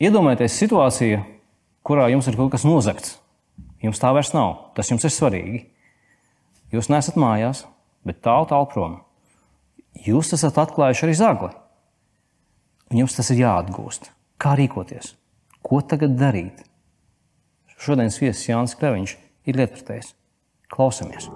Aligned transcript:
Iedomājieties 0.00 0.56
situāciju, 0.62 1.20
kurā 1.84 2.06
jums 2.08 2.28
ir 2.30 2.38
kaut 2.38 2.54
kas 2.54 2.64
nozagts. 2.64 3.18
Jums 3.84 4.00
tā 4.00 4.12
vairs 4.16 4.32
nav. 4.32 4.72
Tas 4.76 4.88
jums 4.88 5.04
ir 5.04 5.12
svarīgi. 5.12 5.60
Jūs 6.72 6.88
neesat 6.92 7.18
mājās, 7.20 7.64
bet 8.06 8.22
tālu, 8.24 8.48
tālu 8.48 8.68
prom. 8.72 8.96
Jūs 10.06 10.32
esat 10.36 10.60
atklājuši 10.62 11.06
arī 11.06 11.18
zagli. 11.18 11.50
Un 12.90 13.02
jums 13.02 13.16
tas 13.18 13.28
ir 13.34 13.42
jāatgūst. 13.42 14.08
Kā 14.40 14.54
rīkoties? 14.56 15.14
Ko 15.60 15.82
tagad 15.84 16.16
darīt? 16.20 16.64
Šodienas 17.80 18.20
viesis 18.22 18.48
Jānis 18.48 18.76
Kreviņš 18.80 19.16
ir 19.48 19.60
lietpratējs. 19.60 20.14
Klausamies! 20.72 21.28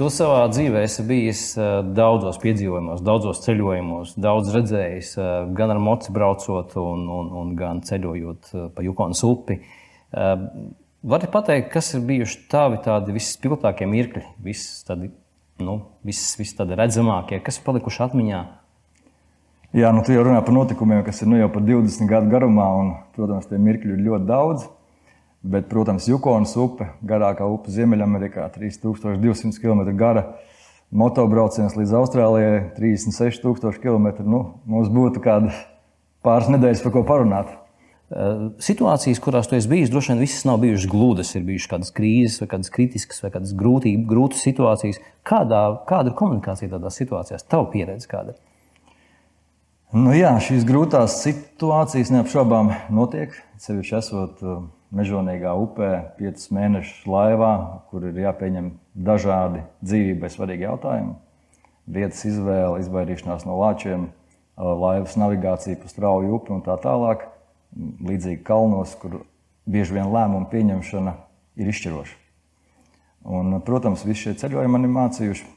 Tu 0.00 0.06
savā 0.08 0.46
dzīvē 0.48 0.80
esi 0.86 1.02
bijis 1.04 1.40
daudzos 1.92 2.38
piedzīvojumos, 2.40 3.02
daudzos 3.04 3.42
ceļojumos, 3.44 4.14
daudz 4.16 4.48
redzējis, 4.54 5.10
gan 5.58 5.74
ar 5.74 5.80
moci 5.84 6.14
braucot, 6.16 6.72
un, 6.80 7.02
un, 7.04 7.26
un 7.36 7.50
gan 7.58 7.82
ceļojot 7.84 8.48
pa 8.72 8.84
Jukonas 8.86 9.20
upi. 9.28 9.58
Vari 11.12 11.28
pateikt, 11.34 11.68
kas 11.74 11.92
ir 11.98 12.06
bijuši 12.08 12.40
tavi 12.48 12.80
tādi 12.80 13.12
vispilgtākie 13.12 13.90
mirkļi, 13.92 14.24
visi 14.40 14.80
tādi, 14.88 15.12
nu, 15.60 15.76
visi, 16.08 16.32
visi 16.40 16.56
tādi 16.56 16.80
redzamākie, 16.80 17.42
kas 17.44 17.60
ir 17.60 17.68
palikuši 17.68 18.02
atmiņā? 18.08 18.40
Jā, 19.82 19.92
nu 19.92 20.00
tu 20.00 20.16
jau 20.16 20.24
runā 20.24 20.40
par 20.48 20.56
notikumiem, 20.56 21.04
kas 21.04 21.20
ir 21.20 21.28
nu 21.28 21.42
jau 21.42 21.52
par 21.52 21.68
20 21.68 22.08
gadu 22.08 22.32
garumā, 22.32 22.72
un, 22.80 22.94
protams, 23.20 23.52
tie 23.52 23.60
mirkļi 23.60 23.98
ir 23.98 24.06
ļoti 24.08 24.32
daudz. 24.32 24.64
Bet, 25.40 25.70
protams, 25.70 26.04
Jukonas 26.08 26.52
upe, 26.60 26.90
garākā 27.06 27.46
upe 27.48 27.72
Ziemeļamerikā, 27.72 28.50
3200 28.52 29.56
km 29.62 29.86
gara. 29.96 30.26
Motobrauciens 30.90 31.76
līdz 31.78 31.94
Austrālijai 31.96 32.58
36,000 32.76 33.78
km. 33.80 34.10
Nu, 34.26 34.40
mums 34.68 34.90
būtu 34.92 35.22
kāda 35.24 35.54
pāris 36.26 36.50
nedēļas 36.52 36.82
par 36.84 36.94
ko 36.96 37.04
parunāt. 37.08 37.54
Situācijas, 38.60 39.20
kurās 39.22 39.46
tu 39.46 39.54
esi 39.54 39.70
bijis, 39.70 39.90
droši 39.92 40.10
vien 40.12 40.22
visas 40.24 40.42
nav 40.48 40.58
bijušas 40.64 40.90
glūdas. 40.90 41.30
Ir 41.38 41.44
bijušas 41.46 41.70
kādas 41.70 41.92
krīzes, 41.94 42.40
vai 42.42 42.48
kādas 42.50 42.72
kritiskas, 42.74 43.22
vai 43.22 43.30
kādas 43.36 43.54
grūtības, 43.56 44.08
grūtas 44.10 44.42
situācijas. 44.44 44.98
Kādā, 45.26 45.62
kāda 45.88 46.10
ir 46.10 46.16
komunikācija 46.18 46.72
tādās 46.74 46.98
situācijās? 46.98 47.46
Tava 47.46 47.70
pieredze 47.70 48.10
kāda? 48.10 48.34
Nu, 49.94 50.10
jā, 50.14 50.34
šīs 50.42 50.66
grūtās 50.66 51.20
situācijas 51.22 52.10
neapšaubām 52.16 52.74
notiek. 52.94 53.38
Sevišķi 53.62 53.96
esot 54.02 54.42
uh, 54.42 54.58
mežonīgā 54.94 55.52
upē, 55.54 55.90
piecus 56.18 56.50
mēnešus 56.54 57.06
laivā, 57.10 57.52
kur 57.90 58.06
ir 58.08 58.18
jāpieņem 58.24 58.72
dažādi 58.94 59.64
dzīvībai 59.84 60.30
svarīgi 60.32 60.66
jautājumi. 60.66 61.14
Vietas 61.90 62.24
izvēle, 62.26 62.80
izvairīšanās 62.82 63.46
no 63.46 63.58
lāčiem, 63.60 64.08
laivas 64.60 65.16
navigācija 65.18 65.78
pa 65.80 65.90
strauju 65.90 66.34
upi 66.36 66.54
un 66.54 66.64
tā 66.66 66.76
tālāk. 66.82 67.28
Līdzīgi 67.76 68.42
kalnos, 68.46 68.96
kur 68.98 69.22
bieži 69.70 69.94
vien 69.94 70.10
lēmumu 70.10 70.50
pieņemšana 70.50 71.14
ir 71.60 71.70
izšķiroša. 71.70 72.16
Un, 73.30 73.58
protams, 73.62 74.04
visi 74.08 74.26
šie 74.26 74.38
ceļojumi 74.42 74.72
man 74.74 74.86
ir 74.86 74.94
mācījuši 74.94 75.48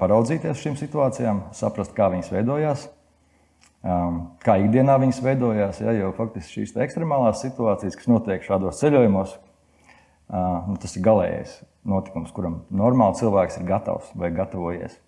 paraudzīties 0.00 0.62
šīm 0.62 0.78
situācijām, 0.78 1.42
saprast, 1.56 1.92
kā 1.94 2.08
viņas 2.12 2.32
veidojās, 2.32 2.86
kā 4.44 4.56
ikdienā 4.62 4.98
viņas 5.00 5.20
veidojās. 5.24 5.80
Ja, 5.84 5.94
jo 5.96 6.12
faktiski 6.16 6.60
šīs 6.60 6.76
ekstremālās 6.84 7.42
situācijas, 7.44 7.96
kas 7.98 8.10
notiek 8.10 8.44
šādos 8.46 8.80
ceļojumos, 8.82 9.36
uh, 9.38 10.68
nu, 10.68 10.78
tas 10.82 10.96
ir 10.98 11.04
galīgais 11.06 11.60
notikums, 11.88 12.32
kuram 12.34 12.62
normāli 12.74 13.20
cilvēks 13.20 13.60
ir 13.60 13.68
gatavs 13.68 14.10
vai 14.18 14.32
gatavojies. 14.34 14.98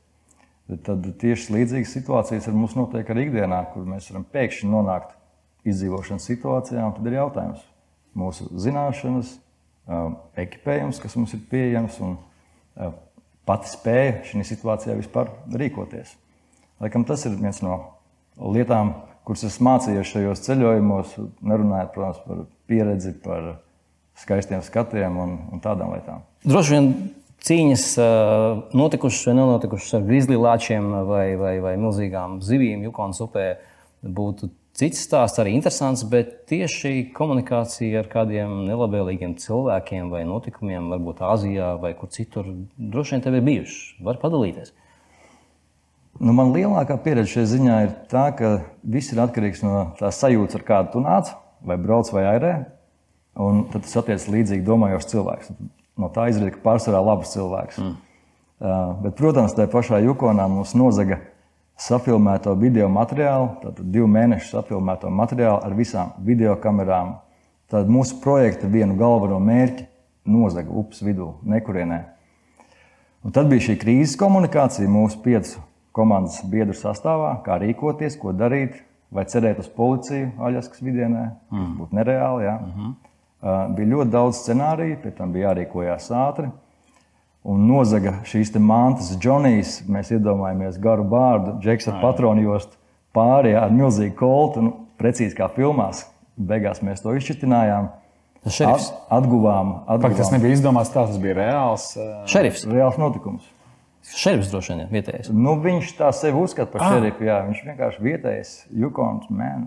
Tad 0.87 1.06
tieši 1.19 1.54
līdzīgas 1.56 1.93
situācijas 1.97 2.47
ar 2.47 2.54
mums 2.54 2.77
notiek 2.78 3.09
arī 3.10 3.27
ikdienā, 3.27 3.65
kur 3.72 3.88
mēs 3.91 4.06
varam 4.12 4.27
pēkšņi 4.31 4.71
nonākt 4.71 5.16
izdzīvošanas 5.66 6.28
situācijā. 6.31 6.87
Tad 6.94 7.09
ir 7.10 7.16
jautājums 7.19 7.65
mūsu 8.16 8.47
zināšanas, 8.54 9.34
um, 9.91 10.16
ekipējums, 10.38 11.00
kas 11.03 11.16
mums 11.19 11.34
ir 11.34 11.43
pieejams, 11.50 11.99
un 12.06 12.15
uh, 12.15 12.94
pati 13.50 13.72
spēja 13.72 14.21
šajā 14.31 14.47
situācijā 14.53 14.94
vispār 15.00 15.33
rīkoties. 15.50 16.15
Laikam 16.81 17.04
tas 17.09 17.27
ir 17.27 17.34
viens 17.34 17.60
no 17.66 17.81
lietām, 18.38 18.94
kuras 19.26 19.46
esmu 19.48 19.68
mācījies 19.68 20.12
šajos 20.12 20.44
ceļojumos, 20.46 21.16
nerunājot 21.42 21.94
protams, 21.94 22.20
par 22.26 22.44
pieredzi, 22.70 23.14
par 23.24 23.56
skaistiem 24.20 24.62
skatiem 24.64 25.18
un, 25.20 25.34
un 25.54 25.64
tādām 25.64 25.94
lietām. 25.94 26.22
Droši 26.44 26.76
vien 26.76 26.92
cīņas 27.44 27.84
notikušas 28.76 29.30
vai 29.30 29.36
nenotikušas 29.38 29.98
ar 29.98 30.06
grizlīlāčiem 30.08 30.88
vai, 31.08 31.26
vai, 31.41 31.54
vai 31.64 31.74
milzīgām 31.80 32.41
zivīm 32.44 32.84
Jukonas 32.88 33.20
upē 33.24 33.46
būtu 34.04 34.50
cits 34.76 35.02
stāsts, 35.04 35.41
arī 35.42 35.54
interesants, 35.56 36.04
bet 36.08 36.44
tieši 36.50 37.10
komunikācija 37.16 38.00
ar 38.00 38.10
kādiem 38.12 38.62
nelabvēlīgiem 38.68 39.34
cilvēkiem 39.41 40.12
vai 40.12 40.22
notikumiem, 40.28 40.88
varbūt 40.94 41.24
Āzijā 41.26 41.74
vai 41.82 41.92
kur 41.98 42.12
citur, 42.12 42.48
droši 42.76 43.16
vien 43.16 43.24
tev 43.24 43.36
ir 43.36 43.47
bijuši. 43.48 43.80
Var 44.06 44.20
padalīties. 44.22 44.72
Nu, 46.20 46.34
man 46.36 46.50
lielākā 46.53 46.98
pieredze 47.00 47.32
šajā 47.32 47.47
ziņā 47.54 47.76
ir 47.86 47.92
tā, 48.10 48.26
ka 48.36 48.48
viss 48.84 49.08
ir 49.14 49.22
atkarīgs 49.22 49.62
no 49.64 49.86
tā 49.97 50.10
sajūtas, 50.12 50.58
ar 50.58 50.64
kādu 50.69 50.92
tu 50.92 51.00
nāc, 51.00 51.31
vai 51.64 51.78
brauc 51.81 52.10
vai 52.12 52.26
airē. 52.34 52.50
Un 53.41 53.62
tad 53.72 53.86
tas 53.86 53.97
attiecas 54.03 54.26
līdzīgi 54.28 54.66
domājošs 54.66 55.09
cilvēks. 55.14 55.54
No 56.00 56.10
tā 56.12 56.26
izriet, 56.28 56.59
ka 56.59 56.64
pārsvarā 56.66 57.00
labs 57.06 57.32
cilvēks. 57.32 57.78
Mm. 57.80 57.94
Uh, 58.60 58.91
bet, 59.06 59.14
protams, 59.16 59.54
tajā 59.56 59.70
pašā 59.72 60.03
Jukonā 60.04 60.44
mums 60.53 60.75
nozaga 60.76 61.22
safilmēto 61.80 62.53
video 62.60 62.91
materiālu, 62.92 63.54
tātad 63.62 63.88
divu 63.88 64.10
mēnešu 64.12 64.50
safilmēto 64.50 65.09
materiālu 65.09 65.64
ar 65.64 65.78
visām 65.78 66.12
video 66.26 66.59
kamerām. 66.60 67.16
Tad 67.72 67.88
mūsu 67.88 68.20
projekta 68.20 68.69
vienu 68.69 68.98
galveno 69.00 69.41
mērķi 69.41 69.88
nozaga 70.28 70.76
upes 70.82 71.00
vidū, 71.06 71.32
nekurienē. 71.48 72.03
Un 73.25 73.32
tad 73.32 73.48
bija 73.48 73.70
šī 73.70 73.80
krīzes 73.80 74.20
komunikācija 74.20 74.91
mūsu 74.91 75.25
piecu 75.25 75.64
komandas 75.97 76.41
biedru 76.51 76.77
sastāvā, 76.77 77.34
kā 77.45 77.59
rīkoties, 77.61 78.19
ko 78.21 78.33
darīt, 78.37 78.81
vai 79.11 79.27
cerēt 79.27 79.61
uz 79.62 79.69
policiju 79.75 80.33
Aļaskas 80.39 80.83
vidienē. 80.87 81.23
Tas 81.51 81.59
mm. 81.59 81.77
būtu 81.81 81.99
nereāli. 81.99 82.47
Jā. 82.47 82.56
Mm 82.61 82.73
-hmm. 82.75 82.97
uh, 83.43 83.62
bija 83.77 83.93
ļoti 83.95 84.11
daudz 84.11 84.43
scenāriju, 84.43 84.99
pēc 85.05 85.17
tam 85.19 85.33
bija 85.33 85.51
jārīkojās 85.51 86.11
ātri. 86.11 86.51
Un 87.43 87.67
nozaga 87.67 88.19
šīs 88.28 88.53
mantas, 88.59 89.15
Džonijs, 89.19 89.89
mēs 89.89 90.11
iedomājamies 90.12 90.78
garu 90.78 91.05
bārdu, 91.05 91.59
Džeksa 91.61 91.97
patronu 92.03 92.43
jostu 92.43 92.77
pāri 93.17 93.55
ar 93.57 93.71
milzīgu 93.71 94.15
koltu, 94.17 94.62
nu, 94.62 94.75
precīzi 94.99 95.37
kā 95.37 95.49
filmās. 95.49 96.05
Beigās 96.37 96.83
mēs 96.83 97.01
to 97.01 97.15
izšķitinājām. 97.17 97.89
At, 98.45 98.84
atguvām, 99.12 99.72
atguvām. 99.87 100.17
Tas 100.17 100.31
nebija 100.33 100.53
izdomāts, 100.57 100.93
tā, 100.93 101.05
tas 101.07 101.19
bija 101.21 101.34
reāls. 101.34 101.91
Uh... 101.97 102.22
Šerifs. 102.31 102.65
Reāls 102.69 102.97
notikums. 103.01 103.45
Šerifs 104.11 104.50
droši 104.50 104.72
vien 104.72 104.83
ir 104.84 104.93
vietējais. 104.94 105.31
Nu, 105.34 105.55
viņš 105.61 105.94
tā 105.99 106.11
sevi 106.16 106.41
uzskata 106.41 106.72
par 106.72 106.84
ah. 106.87 106.94
šerifu. 106.97 107.27
Jā, 107.28 107.41
viņš 107.47 107.65
vienkārši 107.69 108.05
vietējais 108.05 108.53
Jukons. 108.83 109.31
Man. 109.31 109.66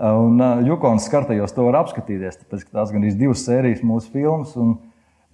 Un 0.00 0.40
uh, 0.40 0.62
Jukons 0.64 1.04
skartajos 1.06 1.52
to 1.52 1.66
var 1.66 1.82
apskatīties, 1.82 2.40
tāpēc 2.40 2.64
tās 2.72 2.92
gan 2.94 3.04
ir 3.04 3.18
divas 3.20 3.44
sērijas 3.44 3.84
mūsu 3.86 4.12
filmas. 4.14 4.56
Un, 4.60 4.78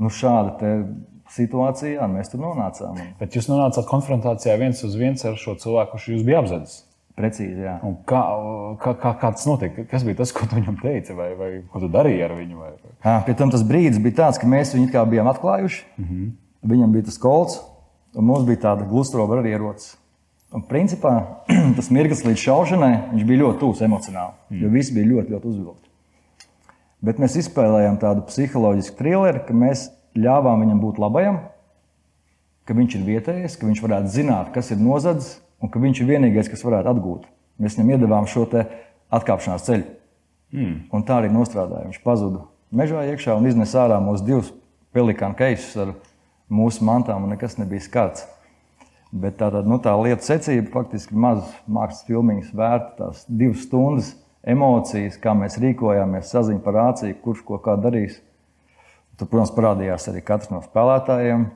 nu, 0.03 0.11
šāda 0.13 0.75
situācijā 1.33 2.07
mēs 2.11 2.33
tur 2.33 2.43
nonācām. 2.43 2.99
Bet 3.21 3.39
jūs 3.39 3.49
nonācāt 3.51 3.87
konfrontācijā 3.89 4.59
viens 4.61 4.83
uz 4.87 4.99
viens 4.99 5.25
ar 5.27 5.39
šo 5.41 5.57
cilvēku, 5.63 5.95
kurš 5.95 6.11
jūs 6.13 6.27
bija 6.27 6.43
apzadzis. 6.43 6.83
Precīzi, 7.17 7.63
jā. 7.65 7.79
Un 7.87 7.95
kā, 8.05 8.21
kā, 8.83 8.93
kā, 9.01 9.15
kā 9.17 9.31
tas 9.33 9.47
notika? 9.49 9.87
Kas 9.89 10.03
bija 10.05 10.19
tas, 10.19 10.35
ko 10.37 10.45
tu 10.45 10.59
viņam 10.59 10.77
teici, 10.83 11.15
vai, 11.17 11.31
vai 11.39 11.49
ko 11.73 11.81
tu 11.81 11.89
darīji 11.89 12.27
ar 12.27 12.35
viņu? 12.37 12.59
Vai... 12.61 12.75
Jā, 13.07 13.15
pie 13.25 13.35
tam 13.39 13.53
tas 13.55 13.65
brīdis 13.65 14.03
bija 14.05 14.19
tāds, 14.19 14.41
ka 14.43 14.49
mēs 14.51 14.75
viņu 14.77 14.91
kā 14.93 15.07
bijām 15.09 15.31
atklājuši. 15.33 15.81
Mm 15.97 16.11
-hmm. 16.11 16.35
Viņam 16.75 16.93
bija 16.93 17.07
tas 17.09 17.17
kolts, 17.23 17.57
Un 18.17 18.25
mums 18.25 18.47
bija 18.49 18.63
tāda 18.71 18.87
glustrova 18.89 19.39
arī 19.39 19.53
ierocis. 19.53 19.97
Un, 20.55 20.63
principā, 20.65 21.13
tas 21.77 21.91
mirklis 21.93 22.25
līdz 22.25 22.41
šaušanai 22.45 22.93
bija 23.19 23.43
ļoti 23.43 23.61
tūs 23.61 23.83
emocionāli, 23.85 24.37
mm. 24.49 24.63
jo 24.63 24.71
viss 24.73 24.95
bija 24.95 25.11
ļoti, 25.11 25.35
ļoti 25.35 25.51
uzvilkts. 25.51 25.91
Bet 27.05 27.21
mēs 27.21 27.37
izspēlējām 27.43 27.99
tādu 28.01 28.25
psiholoģisku 28.31 28.97
trilleru, 28.99 29.43
ka 29.45 29.57
mēs 29.57 29.89
ļāvām 30.17 30.65
viņam 30.65 30.81
būt 30.81 31.01
labajam, 31.03 31.43
ka 32.67 32.75
viņš 32.79 32.97
ir 32.97 33.05
vietējais, 33.11 33.59
ka 33.59 33.69
viņš 33.69 33.83
varētu 33.85 34.13
zināt, 34.15 34.51
kas 34.55 34.73
ir 34.73 34.81
nozadzis, 34.81 35.37
un 35.61 35.71
ka 35.73 35.83
viņš 35.83 36.03
ir 36.03 36.11
vienīgais, 36.15 36.49
kas 36.51 36.65
varētu 36.67 36.93
atgūt. 36.95 37.29
Mēs 37.61 37.77
viņam 37.77 37.93
iedavām 37.95 38.27
šo 38.31 38.47
atkāpšanās 39.17 39.67
ceļu. 39.69 39.87
Mm. 40.57 40.75
Un 40.95 41.05
tā 41.07 41.21
arī 41.21 41.31
nostrādāja. 41.33 41.89
Viņš 41.91 42.03
pazuda 42.05 42.47
mežā 42.75 43.05
iekšā 43.13 43.37
un 43.39 43.49
iznesa 43.51 43.85
ārā 43.85 43.99
mūsu 44.03 44.25
divus 44.27 44.53
pelikānu 44.95 45.37
keisus 45.39 45.77
ar 45.79 45.93
mūsu 46.53 46.85
mantām 46.87 47.29
nekas 47.31 47.59
nebija 47.61 47.85
skarts. 47.85 48.27
Bet 49.17 49.39
tā, 49.41 49.49
tā, 49.55 49.63
nu, 49.67 49.79
tā 49.83 49.95
lieta 50.01 50.25
secība 50.27 50.73
faktiski 50.75 51.17
mazas 51.17 51.53
mākslas 51.71 52.07
filmiņas 52.09 52.55
vērta, 52.59 52.95
tās 52.99 53.25
divas 53.29 53.63
stundas 53.65 54.13
emocijas, 54.47 55.19
kā 55.23 55.35
mēs 55.39 55.59
rīkojāmies, 55.63 56.33
saziņa 56.33 56.63
par 56.65 56.77
rāciju, 56.81 57.19
kurš 57.23 57.45
ko 57.47 57.61
kā 57.63 57.77
darīs. 57.81 58.19
Tur, 59.17 59.31
protams, 59.31 59.55
parādījās 59.57 60.11
arī 60.11 60.21
katrs 60.27 60.51
no 60.53 60.61
spēlētājiem, 60.65 61.47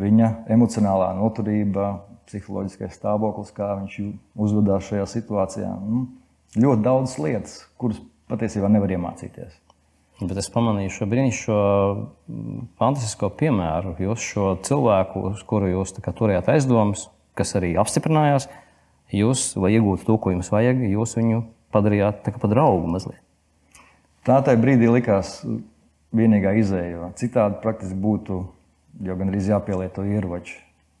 viņa 0.00 0.30
emocionālā 0.54 1.10
noturība, 1.18 1.96
psiholoģiskais 2.26 2.96
stāvoklis, 2.98 3.52
kā 3.54 3.72
viņš 3.80 3.98
uzvedās 4.46 4.88
šajā 4.88 5.06
situācijā. 5.16 5.70
Nu, 5.82 6.06
ļoti 6.56 6.86
daudz 6.86 7.18
lietas, 7.22 7.60
kuras 7.80 8.00
patiesībā 8.30 8.70
nevar 8.72 8.94
iemācīties. 8.96 9.65
Bet 10.16 10.38
es 10.40 10.48
pamanīju 10.48 10.94
šo 10.94 11.06
brīnišķīgo, 11.10 11.56
fantastisko 12.80 13.28
piemēru. 13.36 13.92
Jūs 14.00 14.22
šo 14.24 14.46
cilvēku, 14.64 15.26
uz 15.32 15.42
kuru 15.44 15.68
jūs 15.74 15.92
turējāt 16.06 16.48
aizdomas, 16.54 17.10
kas 17.36 17.52
arī 17.58 17.74
apstiprinājās, 17.76 18.48
jūs, 19.12 19.50
lai 19.60 19.74
iegūtu 19.76 20.08
to, 20.08 20.16
ko 20.16 20.32
jums 20.32 20.48
vajag, 20.54 20.80
jūs 20.88 21.18
viņu 21.18 21.42
padarījāt 21.74 22.24
par 22.40 22.52
draugu 22.52 22.88
mazliet. 22.88 23.20
Tā 24.26 24.40
tajā 24.42 24.58
brīdī 24.58 24.88
likās 24.90 25.36
vienīgā 26.16 26.56
izēja. 26.62 27.12
Citādi 27.20 27.60
praktiski 27.62 27.98
būtu 28.00 28.40
jau 29.04 29.16
gandrīz 29.20 29.50
jāpielieto 29.52 30.02
ieroči. 30.08 30.56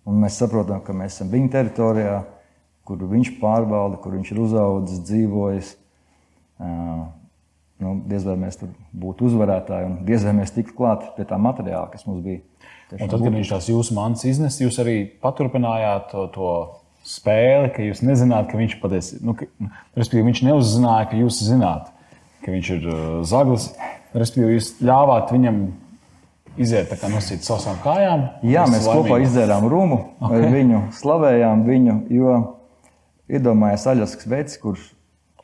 Un 0.06 0.20
mēs 0.22 0.36
saprotam, 0.38 0.82
ka 0.84 0.94
mēs 0.94 1.16
esam 1.16 1.32
viņa 1.32 1.54
teritorijā, 1.56 2.18
kur 2.86 3.00
viņš 3.10 3.32
pārvalda, 3.40 3.98
kur 4.02 4.14
viņš 4.14 4.30
ir 4.30 4.42
uzaugusi, 4.44 5.00
dzīvojis. 5.08 5.72
Nu, 7.82 7.92
diez 8.08 8.24
vai 8.24 8.38
mēs 8.40 8.56
būtu 8.96 9.26
uzvarētāji, 9.28 9.88
un 9.90 9.96
diez 10.08 10.24
vai 10.24 10.32
mēs 10.38 10.54
tiktu 10.54 10.72
klāt 10.78 11.02
pie 11.16 11.26
tā 11.28 11.36
materiāla, 11.40 11.90
kas 11.92 12.06
mums 12.08 12.22
bija. 12.24 12.40
Tad, 12.88 13.10
kad 13.10 13.26
viņš 13.34 13.50
tās 13.50 13.68
jūsu 13.68 13.96
mantas 13.96 14.24
iznesa, 14.30 14.62
jūs 14.62 14.78
arī 14.80 14.96
paturpinājāt 15.20 16.06
to, 16.12 16.24
to 16.32 16.52
spēli, 17.06 17.72
ka 17.74 17.84
jūs 17.84 18.00
nezināt, 18.06 18.48
ka 18.50 18.58
viņš 18.58 18.78
patiesībā, 18.80 19.26
nu, 19.26 19.34
ka, 19.36 19.48
respektīvi, 19.98 20.28
viņš 20.30 20.42
neuzzināja, 20.48 21.10
ka 21.10 21.20
jūs 21.20 21.42
zināt, 21.44 21.90
ka 22.46 22.54
viņš 22.54 22.72
ir 22.78 22.88
uh, 22.88 23.04
zaglis. 23.28 23.68
Respektīvi, 24.16 24.56
jūs 24.56 24.72
ļāvāt 24.86 25.34
viņam 25.34 25.60
iziet 26.56 26.96
nosīt 27.12 27.44
savām 27.44 27.78
kājām. 27.84 28.26
Jā, 28.46 28.64
mēs 28.70 28.86
laimīgi. 28.88 29.04
kopā 29.04 29.20
izdzērām 29.26 29.68
rūmu, 29.70 30.00
okay. 30.30 30.48
viņu 30.54 30.82
slavējām 30.96 31.66
viņu, 31.68 31.96
jo 32.16 32.36
iedomājās 33.28 33.88
Aļasks 33.92 34.30
vecs, 34.30 34.60
kurš 34.62 34.92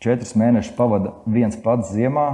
četrus 0.02 0.34
mēnešus 0.38 0.74
pavada 0.76 1.14
viens 1.26 1.56
pats 1.62 1.92
ziemā, 1.94 2.26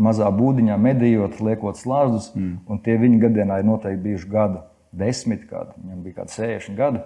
mazā 0.00 0.28
būdiņā 0.34 0.76
medījot, 0.80 1.40
liekot 1.44 1.78
slāņus, 1.78 2.32
mm. 2.34 2.54
un 2.70 2.80
tie 2.82 2.96
viņa 2.98 3.20
gadienā 3.26 3.60
ir 3.60 3.68
noteikti 3.68 4.02
bijuši 4.08 4.30
gadi 4.30 4.62
desmit, 4.94 5.44
kādi, 5.50 5.74
viņam 5.82 6.00
bija 6.06 6.20
kādi 6.20 6.36
60 6.36 6.78
gadi. 6.78 7.02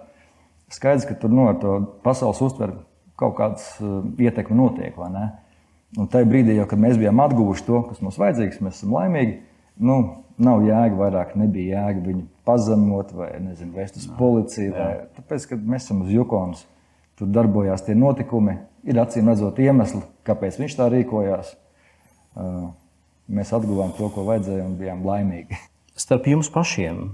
Skaidrs, 0.73 1.09
ka 1.09 1.17
tur 1.17 1.33
no 1.33 1.49
nu, 1.49 1.57
to 1.61 1.75
pasaules 2.05 2.41
uztver 2.45 2.75
kaut 3.19 3.37
kāds 3.39 3.71
uh, 3.81 4.03
ietekme 4.21 4.57
notiek? 4.59 4.97
Un 5.97 6.09
tajā 6.13 6.29
brīdī, 6.29 6.59
jau, 6.59 6.67
kad 6.69 6.81
mēs 6.81 6.99
bijām 7.01 7.21
atguvuši 7.25 7.65
to, 7.65 7.83
kas 7.89 8.03
mums 8.05 8.19
vajadzīgs, 8.21 8.61
mēs 8.65 8.83
esam 8.83 8.93
laimīgi, 8.93 9.39
nu, 9.81 9.99
nav 10.39 10.65
jēga 10.67 10.99
vairāk, 10.99 11.33
nebija 11.41 11.87
jēga 11.87 12.05
viņu 12.05 12.27
pazemot 12.49 13.15
vai 13.17 13.31
nezinu, 13.43 13.73
vest 13.77 13.97
uz 13.97 14.05
policiju. 14.19 14.75
Vai, 14.77 14.91
tāpēc, 15.17 15.49
kad 15.55 15.65
mēs 15.65 15.89
esam 15.89 16.05
uz 16.05 16.13
Jukonas, 16.13 16.67
tur 17.19 17.31
darbojās 17.35 17.85
tie 17.87 17.97
notikumi, 17.99 18.57
ir 18.89 19.01
acīm 19.03 19.31
redzot 19.31 19.59
iemesli, 19.63 20.03
kāpēc 20.27 20.59
viņš 20.61 20.77
tā 20.79 20.89
rīkojās. 20.93 21.55
Mēs 23.29 23.51
atguvām 23.57 23.93
to, 23.97 24.09
ko 24.15 24.25
vajadzēja, 24.29 24.67
un 24.67 24.77
bijām 24.79 25.05
laimīgi. 25.07 25.59
Starp 26.03 26.29
jums 26.31 26.51
pašiem 26.55 27.09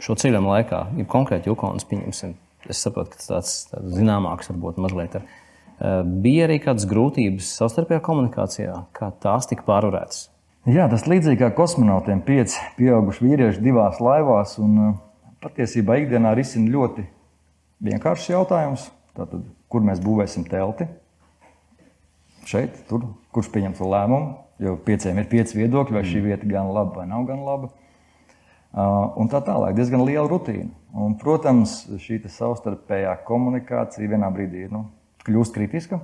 šo 0.00 0.16
ceļu 0.16 0.40
laikā, 0.46 0.80
ja 0.96 1.06
konkrēti 1.08 1.50
Jukonas 1.50 1.84
pieņemsim, 1.88 2.34
es 2.72 2.80
saprotu, 2.80 3.12
ka 3.12 3.20
tas 3.20 3.28
tāds 3.68 3.92
zināmāks 3.98 4.48
varbūt 4.52 4.80
mazliet. 4.80 5.20
Ar, 5.20 6.02
bija 6.24 6.48
arī 6.48 6.58
kādas 6.64 6.88
grūtības 6.88 7.52
savstarpējā 7.60 8.00
komunikācijā, 8.04 8.74
kā 8.96 9.12
tās 9.22 9.48
tika 9.50 9.66
pārvarētas. 9.68 10.26
Jā, 10.68 10.88
tas 10.92 11.06
līdzīgi 11.08 11.40
kā 11.40 11.52
kosmonautiem, 11.56 12.20
pieci 12.24 12.60
pieauguši 12.76 13.24
vīrieši 13.24 13.62
divās 13.64 14.00
laivās. 14.04 14.58
Un, 14.60 14.98
patiesībā 15.40 15.96
ikdienā 16.02 16.34
risina 16.36 16.70
ļoti 16.72 17.06
vienkāršs 17.84 18.30
jautājums. 18.32 18.88
Tātad, 19.16 19.42
kur 19.70 19.84
mēs 19.84 20.00
būvēsim 20.02 20.46
telti? 20.48 20.86
Šeit, 22.48 22.78
tur, 22.88 23.10
kurš 23.34 23.50
pieņem 23.54 23.74
to 23.78 23.88
lēmumu? 23.90 24.38
Jo 24.60 24.76
pieciem 24.84 25.18
ir 25.20 25.28
pieci 25.30 25.56
viedokļi, 25.56 25.96
vai 25.96 26.04
šī 26.04 26.18
mm. 26.20 26.26
vieta 26.28 26.48
gan 26.48 26.68
laba 26.74 27.00
vai 27.00 27.06
nav 27.08 27.24
gan 27.28 27.44
laba. 27.46 27.70
Un 29.18 29.30
tā 29.32 29.40
tālāk, 29.42 29.74
diezgan 29.74 30.04
liela 30.04 30.28
rutīna. 30.30 30.68
Un, 30.94 31.14
protams, 31.18 31.84
šī 32.02 32.20
savstarpējā 32.30 33.14
komunikācija 33.26 34.10
vienā 34.10 34.28
brīdī 34.34 34.66
nu, 34.70 34.84
kļūst 35.26 35.54
kritiska. 35.56 36.00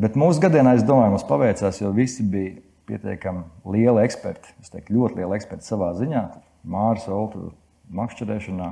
Bet 0.00 0.16
mūsu 0.18 0.42
gadienā, 0.42 0.76
es 0.78 0.84
domāju, 0.86 1.14
mums 1.14 1.26
paveicās, 1.28 1.80
jo 1.82 1.90
visi 1.96 2.24
bija 2.26 2.54
pietiekami 2.90 3.42
lieli 3.74 4.04
eksperti. 4.04 4.54
Es 4.62 4.72
teiktu, 4.72 4.96
ļoti 4.96 5.20
lieli 5.20 5.36
eksperti 5.36 5.66
savā 5.66 5.90
ziņā. 5.98 6.22
Mārcis, 6.70 7.10
Oltu, 7.14 7.50
makšķerēšanā. 7.96 8.70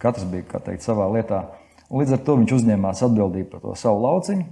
Katrs 0.00 0.24
bija 0.30 0.60
teikt, 0.64 0.84
savā 0.86 1.08
lietā. 1.12 1.44
Un 1.90 2.00
līdz 2.00 2.16
ar 2.16 2.24
to 2.24 2.38
viņš 2.38 2.56
uzņēmās 2.56 3.02
atbildību 3.04 3.50
par 3.52 3.62
to 3.64 3.74
savu 3.78 4.00
lauciņu. 4.06 4.46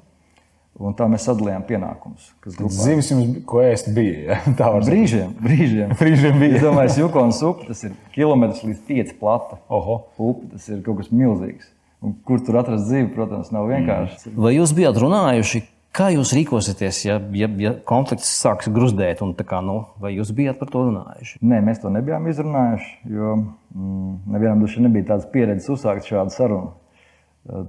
Un 0.78 0.94
tā 0.94 1.08
mēs 1.10 1.24
sadalījām 1.26 1.64
pienākumus. 1.66 2.28
Zivis 2.70 3.08
jums, 3.10 3.40
ko 3.48 3.62
ēst, 3.64 3.88
bija. 3.96 4.18
Ja? 4.28 4.36
Tā 4.60 4.68
var 4.76 4.84
brīžiem, 4.86 5.32
brīžiem. 5.42 5.94
brīžiem 6.00 6.38
bija. 6.38 6.60
Es 6.60 6.66
domāju, 6.66 6.92
ka 6.92 7.00
Jukons 7.02 7.40
upe 7.48 7.66
tas 7.66 7.82
ir 7.88 7.96
kilometrs 8.14 8.62
līdz 8.66 8.84
5 8.86 9.16
plata. 9.18 9.58
Oho. 9.74 9.96
Upe 10.22 10.52
tas 10.52 10.68
ir 10.70 10.84
kaut 10.86 11.00
kas 11.00 11.10
milzīgs. 11.10 11.72
Un 12.04 12.14
kur 12.26 12.38
tur 12.46 12.60
atrast 12.60 12.86
dzīvi, 12.86 13.08
protams, 13.16 13.50
nav 13.50 13.66
vienkārši. 13.72 14.36
Vai 14.38 14.54
jūs 14.54 14.70
bijat 14.76 15.00
runājuši, 15.02 15.64
Kā 15.98 16.12
jūs 16.14 16.30
rīkosieties, 16.36 16.98
ja, 17.08 17.16
ja, 17.34 17.48
ja 17.58 17.72
konflikts 17.88 18.28
sāks 18.38 18.68
gruzdēt? 18.70 19.18
Kā, 19.48 19.58
nu, 19.66 19.80
vai 19.98 20.12
jūs 20.14 20.30
bijāt 20.36 20.60
par 20.60 20.70
to 20.70 20.84
runājuši? 20.86 21.40
Nē, 21.42 21.58
mēs 21.66 21.80
to 21.82 21.90
nebijām 21.90 22.28
izrunājuši, 22.30 22.92
jo 23.16 23.32
mm, 23.40 24.12
nevienam 24.30 24.62
duši 24.62 24.84
nebija 24.84 25.08
tādas 25.10 25.26
pieredzes 25.32 25.66
uzsākt 25.74 26.06
šādu 26.06 26.36
sarunu. 26.36 26.70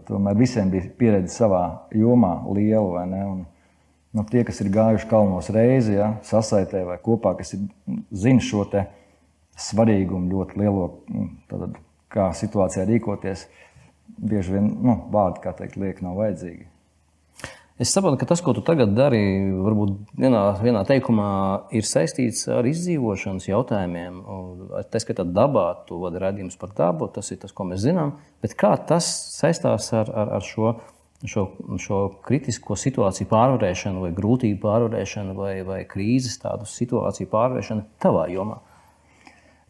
Tomēr 0.06 0.38
visiem 0.38 0.70
bija 0.70 0.92
pieredze 1.02 1.34
savā 1.40 1.64
jomā, 1.98 2.36
liela. 2.54 3.08
Un, 3.32 3.44
nu, 4.14 4.28
tie, 4.30 4.46
kas 4.46 4.62
ir 4.62 4.70
gājuši 4.78 5.10
kalnos 5.10 5.50
reizi, 5.56 5.98
ja, 5.98 6.14
sasaitē 6.30 6.86
vai 6.86 7.02
kopā, 7.02 7.34
kas 7.42 7.58
ir, 7.58 7.66
zina 8.14 8.46
šo 8.46 8.68
svarīgumu, 9.60 10.30
ļoti 10.36 10.62
lielo, 10.62 10.90
nu, 11.10 11.32
tātad, 11.50 11.82
kā 12.14 12.30
situācijā 12.38 12.86
rīkoties, 12.94 13.50
bieži 14.22 14.60
vien 14.60 14.76
nu, 14.86 15.02
vārdi, 15.10 15.42
kā 15.42 15.58
teikt, 15.58 15.82
liek, 15.82 16.06
nav 16.06 16.22
vajadzīgi. 16.22 16.70
Es 17.80 17.94
saprotu, 17.96 18.18
ka 18.20 18.28
tas, 18.28 18.42
ko 18.44 18.52
tu 18.52 18.60
tagad 18.60 18.92
dari, 18.92 19.22
varbūt 19.56 20.10
vienā, 20.20 20.40
vienā 20.60 20.82
teikumā 20.84 21.28
ir 21.72 21.86
saistīts 21.88 22.42
ar 22.52 22.68
izdzīvošanas 22.68 23.46
jautājumiem. 23.48 24.18
Tā 24.92 25.00
skaitā 25.00 25.24
dabā, 25.24 25.86
tu 25.88 26.02
vadi 26.02 26.20
redzējumus 26.20 26.60
par 26.60 26.74
dabu, 26.76 27.08
tas 27.16 27.32
ir 27.32 27.40
tas, 27.40 27.54
ko 27.56 27.70
mēs 27.70 27.86
zinām. 27.86 28.18
Bet 28.44 28.58
kā 28.60 28.74
tas 28.90 29.08
saistās 29.38 29.88
ar, 29.96 30.12
ar, 30.12 30.34
ar 30.36 30.44
šo, 30.44 30.74
šo, 31.24 31.46
šo 31.80 32.02
kritisko 32.28 32.76
situāciju 32.76 33.30
pārvarēšanu, 33.32 34.04
vai 34.04 34.12
grūtību 34.18 34.60
pārvarēšanu, 34.66 35.38
vai, 35.40 35.54
vai 35.64 35.80
krīzes 35.88 36.36
tādu 36.44 36.68
situāciju 36.68 37.32
pārvarēšanu 37.32 37.88
tavā 38.04 38.28
jomā? 38.34 38.60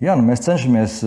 Jā, 0.02 0.18
nu 0.18 0.26
mēs 0.26 0.42
cenšamies, 0.48 0.98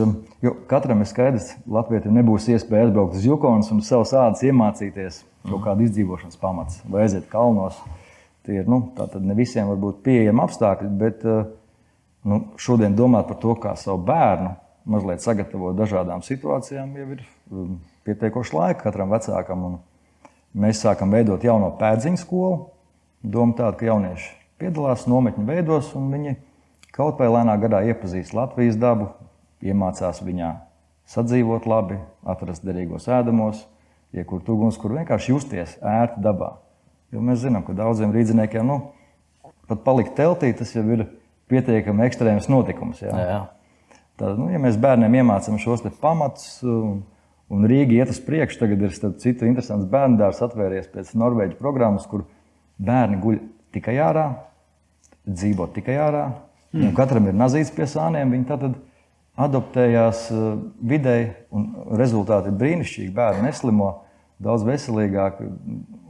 jo 0.44 0.54
katram 0.70 1.02
ir 1.02 1.10
skaidrs, 1.10 1.50
ka 1.56 1.78
Latvijam 1.80 2.14
nebūs 2.14 2.46
iespēja 2.52 2.92
atbraukt 2.92 3.18
uz 3.18 3.26
Jukonas 3.26 3.74
un 3.74 3.82
savus 3.82 4.14
ādus 4.14 4.46
iemācīties 4.46 5.24
kaut 5.46 5.62
kāda 5.64 5.84
izdzīvošanas 5.86 6.38
pamats, 6.40 6.80
vai 6.88 7.06
aiziet 7.06 7.28
kalnos. 7.30 7.78
Tie 8.46 8.58
ir 8.58 8.68
nu, 8.70 8.80
ne 9.22 9.36
visiem 9.38 9.68
varbūt 9.70 10.02
pieejami 10.02 10.42
apstākļi, 10.42 10.90
bet 10.98 11.22
eh, 11.28 11.44
nu, 12.26 12.40
šodien 12.58 12.96
domāt 12.98 13.28
par 13.30 13.38
to, 13.42 13.54
kā 13.62 13.76
savu 13.78 14.02
bērnu 14.08 14.56
mazliet 14.90 15.22
sagatavot 15.22 15.76
dažādām 15.78 16.24
situācijām, 16.26 16.94
jau 16.98 17.08
ir 17.14 17.24
um, 17.54 17.76
pietiekoši 18.06 18.56
laika 18.56 18.88
katram 18.88 19.12
vecākam. 19.14 19.66
Mēs 20.58 20.82
sākam 20.82 21.14
veidot 21.14 21.44
jauno 21.46 21.70
pēdziņu 21.78 22.20
skolu. 22.20 22.64
Doma 23.22 23.54
tāda, 23.54 23.76
ka 23.78 23.86
jaunieši 23.86 24.32
piedalās 24.58 25.06
nometņu 25.10 25.44
veidos, 25.46 25.92
un 25.98 26.10
viņi 26.10 26.34
kaut 26.94 27.20
vai 27.22 27.30
lēnā 27.30 27.54
gadā 27.62 27.84
iepazīst 27.86 28.34
Latvijas 28.34 28.78
dabu, 28.78 29.12
iemācās 29.62 30.18
viņā 30.26 30.50
sadzīvot 31.12 31.66
labi, 31.70 31.98
atrast 32.26 32.66
derīgos 32.66 33.08
ēdamos, 33.10 33.62
iekurt 34.16 34.48
uguns, 34.52 34.78
kur 34.80 34.94
vienkārši 34.96 35.32
justies 35.32 35.76
ērti 35.78 36.22
dabā. 36.24 36.54
Jo 37.12 37.22
mēs 37.24 37.42
zinām, 37.44 37.64
ka 37.66 37.74
daudziem 37.76 38.12
rīzniekiem 38.14 38.68
nu, 38.68 38.78
pat 39.68 39.82
palikt 39.86 40.14
teltī, 40.16 40.52
tas 40.56 40.72
jau 40.74 40.84
ir 40.94 41.06
pietiekami 41.52 42.06
ekstrēms 42.06 42.48
notikums. 42.52 43.02
Jā. 43.04 43.16
Jā. 43.16 43.40
Tad, 44.20 44.36
nu, 44.40 44.48
ja 44.52 44.60
mēs 44.62 44.78
bērniem 44.80 45.20
iemācām 45.22 45.58
šos 45.60 45.84
pamatus, 46.00 46.60
un, 46.68 47.02
un 47.52 47.66
Rīga 47.68 47.98
iet 47.98 48.12
uz 48.12 48.20
priekšu, 48.24 48.60
tagad 48.62 48.84
ir 48.86 48.94
citu 48.94 49.48
interesants 49.48 49.88
bērnu 49.92 50.20
dārzs 50.20 50.44
atvēries 50.44 50.88
pēc 50.92 51.12
Norvēģijas 51.18 51.60
programmas, 51.60 52.06
kur 52.08 52.24
bērni 52.80 53.20
guļ 53.22 53.38
tikai 53.76 53.96
ārā, 54.04 54.26
dzīvo 55.26 55.68
tikai 55.76 55.96
ārā. 56.00 56.26
Mm. 56.72 56.94
Katram 56.96 57.28
ir 57.28 57.36
nazīts 57.36 57.72
pie 57.74 57.86
sāniem. 57.88 58.32
Viņi 58.32 58.48
tad 58.48 58.64
adaptējās 59.40 60.26
uh, 60.34 60.54
videi, 60.84 61.32
un 61.54 61.70
rezultāti 61.98 62.50
ir 62.52 62.56
brīnišķīgi. 62.60 63.12
Bērni 63.16 63.46
neslimo, 63.48 63.90
daudz 64.42 64.64
veselīgāk. 64.66 65.40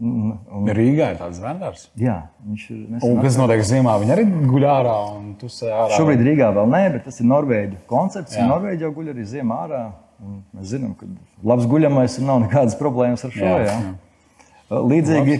Un, 0.02 0.32
un, 0.50 0.70
Rīgā 0.74 1.12
ir 1.12 1.18
tāds 1.20 1.38
zvērndārs. 1.38 1.84
jā, 2.00 2.16
viņš 2.42 2.62
ir. 2.74 2.78
Un 3.06 3.20
kas 3.22 3.36
notiek 3.38 3.62
ziemā? 3.68 3.94
Viņi 4.02 4.14
arī 4.16 4.24
guļ 4.50 4.66
ārā 4.66 4.96
un 5.14 5.28
tu 5.38 5.46
sēž 5.52 5.70
ārā. 5.70 5.94
Šobrīd 5.94 6.24
Rīgā 6.26 6.48
vēl 6.56 6.70
nē, 6.72 6.80
bet 6.96 7.04
tas 7.06 7.20
ir 7.22 7.28
Norvēģi 7.30 7.78
koncepts. 7.90 8.34
Jā. 8.38 8.48
Norvēģi 8.50 8.82
jau 8.88 8.92
guļ 8.96 9.12
arī 9.14 9.26
ziemā 9.30 9.60
ārā. 9.68 9.82
un 10.22 10.40
Mēs 10.56 10.72
zinām, 10.74 10.96
ka 10.98 11.06
labs 11.46 11.68
guļamais 11.70 12.18
nav 12.26 12.42
nekādas 12.48 12.74
problēmas 12.80 13.22
ar 13.28 13.34
šo. 13.36 13.46
Jā, 13.46 13.58
Jā, 13.62 13.78
jā. 13.78 14.82
Līdzīgi 14.90 15.38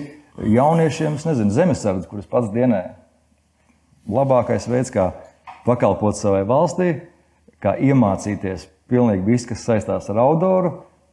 jauniešiem, 0.55 1.19
es 1.19 1.27
nezinu, 1.27 1.51
zemesardze, 1.55 2.07
kuras 2.11 2.27
pats 2.31 2.51
dienē, 2.55 2.83
labākais 4.11 4.67
veids, 4.71 4.91
kā 4.93 5.11
pakalpot 5.67 6.17
savai 6.19 6.43
valstī, 6.49 6.93
kā 7.63 7.75
iemācīties 7.79 8.67
pilnīgi 8.91 9.27
viss, 9.27 9.49
kas 9.49 9.65
saistās 9.67 10.09
ar 10.13 10.21
outdooru, 10.25 10.73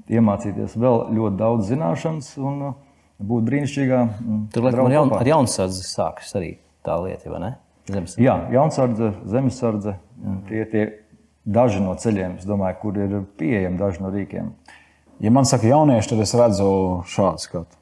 iemācīties 0.10 0.78
vēl 0.80 1.04
ļoti 1.16 1.40
daudz 1.40 1.70
zināšanas 1.70 2.32
un 2.42 2.62
uh, 2.72 2.78
būt 3.20 3.46
brīnišķīgā. 3.50 4.00
mm, 4.20 4.42
Tur 4.54 4.66
laikam 4.66 4.80
draugu 4.80 4.90
ar, 4.90 4.98
jaun, 4.98 5.14
ar 5.20 5.32
jaunsardzi 5.34 5.86
sākas 5.86 6.34
arī 6.40 6.54
tā 6.86 6.98
lieta, 7.04 7.30
vai 7.32 7.44
ne? 7.44 7.52
Zemes. 7.90 8.16
Jā, 8.22 8.36
jaunsardze, 8.54 9.14
zemesardze. 9.26 9.96
Tie 10.50 10.66
ir 10.78 10.92
daži 11.50 11.82
no 11.82 11.96
ceļiem, 11.98 12.38
es 12.38 12.46
domāju, 12.46 12.78
kur 12.84 13.00
ir 13.02 13.16
pieejami 13.40 13.80
daži 13.80 14.04
no 14.04 14.12
rīkiem. 14.14 14.52
Ja 15.24 15.32
man 15.36 15.48
saka, 15.50 15.68
jaunieši, 15.68 16.14
tad 16.14 16.22
es 16.24 16.36
redzu 16.38 16.70
šādu 17.10 17.44
skatu. 17.44 17.80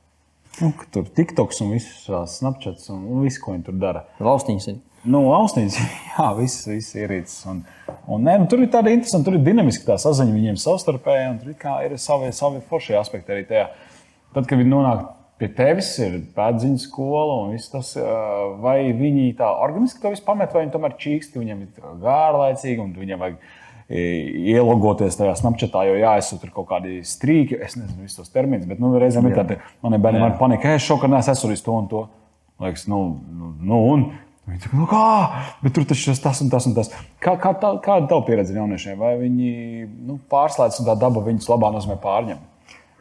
Nu, 0.57 0.71
tur 0.93 1.05
TikToks 1.13 1.59
un 1.62 1.75
viss 1.75 2.05
šāds 2.07 2.39
Snapchats 2.39 2.88
un, 2.89 3.03
un 3.13 3.25
viss, 3.27 3.38
ko 3.41 3.53
viņi 3.53 3.67
tur 3.67 3.75
dara. 3.77 4.07
Valstiņas 4.24 4.69
ir. 4.71 4.79
Nu, 5.07 5.21
ausnīs, 5.31 5.77
jā, 6.11 6.29
viss, 6.37 6.65
viss 6.67 6.95
ierīces. 6.97 7.43
Un, 7.49 7.61
un, 8.05 8.23
nē, 8.25 8.37
nu, 8.41 8.47
tur 8.51 8.63
ir 8.63 8.71
tāda 8.73 8.91
interesanta, 8.93 9.29
tur 9.29 9.37
ir 9.37 9.45
dinamiska 9.45 9.93
tā 9.93 9.99
saziņa 10.03 10.35
viņiem 10.35 10.57
savstarpēji, 10.61 11.29
un 11.31 11.37
tur 11.43 11.53
ir, 11.53 11.93
ir 11.93 12.01
savi, 12.01 12.31
savi 12.35 12.63
forši 12.67 12.97
aspekti 12.99 13.35
arī 13.35 13.45
tajā. 13.47 13.69
Tad, 14.35 14.49
kad 14.49 14.59
viņi 14.59 14.73
nonāk 14.73 15.05
pie 15.37 15.47
tevis, 15.53 15.93
ir 16.01 16.17
pēdziņa 16.35 16.81
skola 16.81 17.37
un 17.43 17.53
viss 17.55 17.71
tas, 17.71 17.93
vai 18.61 18.89
viņi 18.97 19.29
tā 19.37 19.47
organiski 19.63 20.01
to 20.03 20.11
visu 20.11 20.25
pamet, 20.25 20.51
vai 20.53 20.65
viņi 20.65 20.73
tomēr 20.73 20.97
čīksti, 20.99 21.39
viņiem 21.39 21.63
ir 21.63 21.95
gārlaicīgi, 22.03 22.81
un 22.83 22.93
viņiem 22.97 23.23
vajag 23.23 23.39
ielogoties 23.87 25.15
tajā 25.15 25.37
snapchatā, 25.39 25.85
jo 25.87 25.95
jāizsūta 26.01 26.49
kaut 26.51 26.67
kādi 26.73 26.99
strīki. 27.07 27.59
Es 27.63 27.77
nezinu 27.79 28.03
visus 28.03 28.19
tos 28.19 28.33
terminus, 28.33 28.67
bet 28.67 28.81
nu, 28.83 28.91
reizēm 28.99 29.29
ir 29.29 29.37
tādi, 29.37 29.59
man 29.85 29.95
ir 29.95 30.03
bērni, 30.03 30.23
man 30.25 30.35
panika, 30.41 30.75
es 30.75 30.87
šokā 30.89 31.07
neesmu 31.11 31.37
esmu 31.37 31.59
to 31.63 31.77
un 31.77 31.91
to. 31.93 32.07
Liekas, 32.65 32.87
nu, 32.89 33.03
nu, 33.31 33.53
nu 33.61 33.83
un. 33.93 34.09
Viņi 34.48 34.63
saka, 34.63 34.77
nu 34.80 34.86
kā, 34.88 35.06
bet 35.60 35.74
tur 35.75 35.84
taču 35.88 36.13
ir 36.13 36.20
tas 36.24 36.39
un 36.44 36.51
tas 36.51 36.66
un 36.70 36.75
tas. 36.77 36.89
Kā, 37.24 37.34
kā 37.36 37.51
tā, 37.60 37.74
kāda 37.84 38.06
ir 38.06 38.10
tava 38.12 38.24
pieredze 38.27 38.56
jauniešiem? 38.56 38.96
Vai 39.01 39.18
viņi 39.20 39.50
nu, 40.08 40.16
pārslēdz 40.32 40.80
un 40.80 40.88
tā 40.88 40.96
daba 41.01 41.24
viņus 41.25 41.50
labā 41.51 41.74
nozīmē 41.75 41.98
pārņem? 42.04 42.39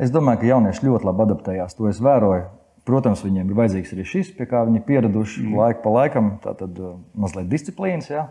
Es 0.02 0.10
domāju, 0.12 0.42
ka 0.42 0.50
jaunieši 0.50 0.88
ļoti 0.88 1.06
labi 1.06 1.24
adaptējās. 1.24 1.76
To 1.78 1.86
es 1.88 2.02
vēroju. 2.02 2.48
Protams, 2.86 3.22
viņiem 3.26 3.48
ir 3.50 3.58
vajadzīgs 3.58 3.94
arī 3.94 4.04
šis, 4.06 4.28
pie 4.34 4.46
kā 4.50 4.60
viņi 4.66 4.78
ir 4.78 4.86
pieraduši 4.86 5.40
mm. 5.42 5.54
laiku 5.58 5.80
pa 5.82 5.94
laikam, 5.94 6.34
tātad 6.42 6.76
uh, 6.78 6.98
mazliet 7.18 7.48
disciplīnas, 7.50 8.10
jā. 8.12 8.28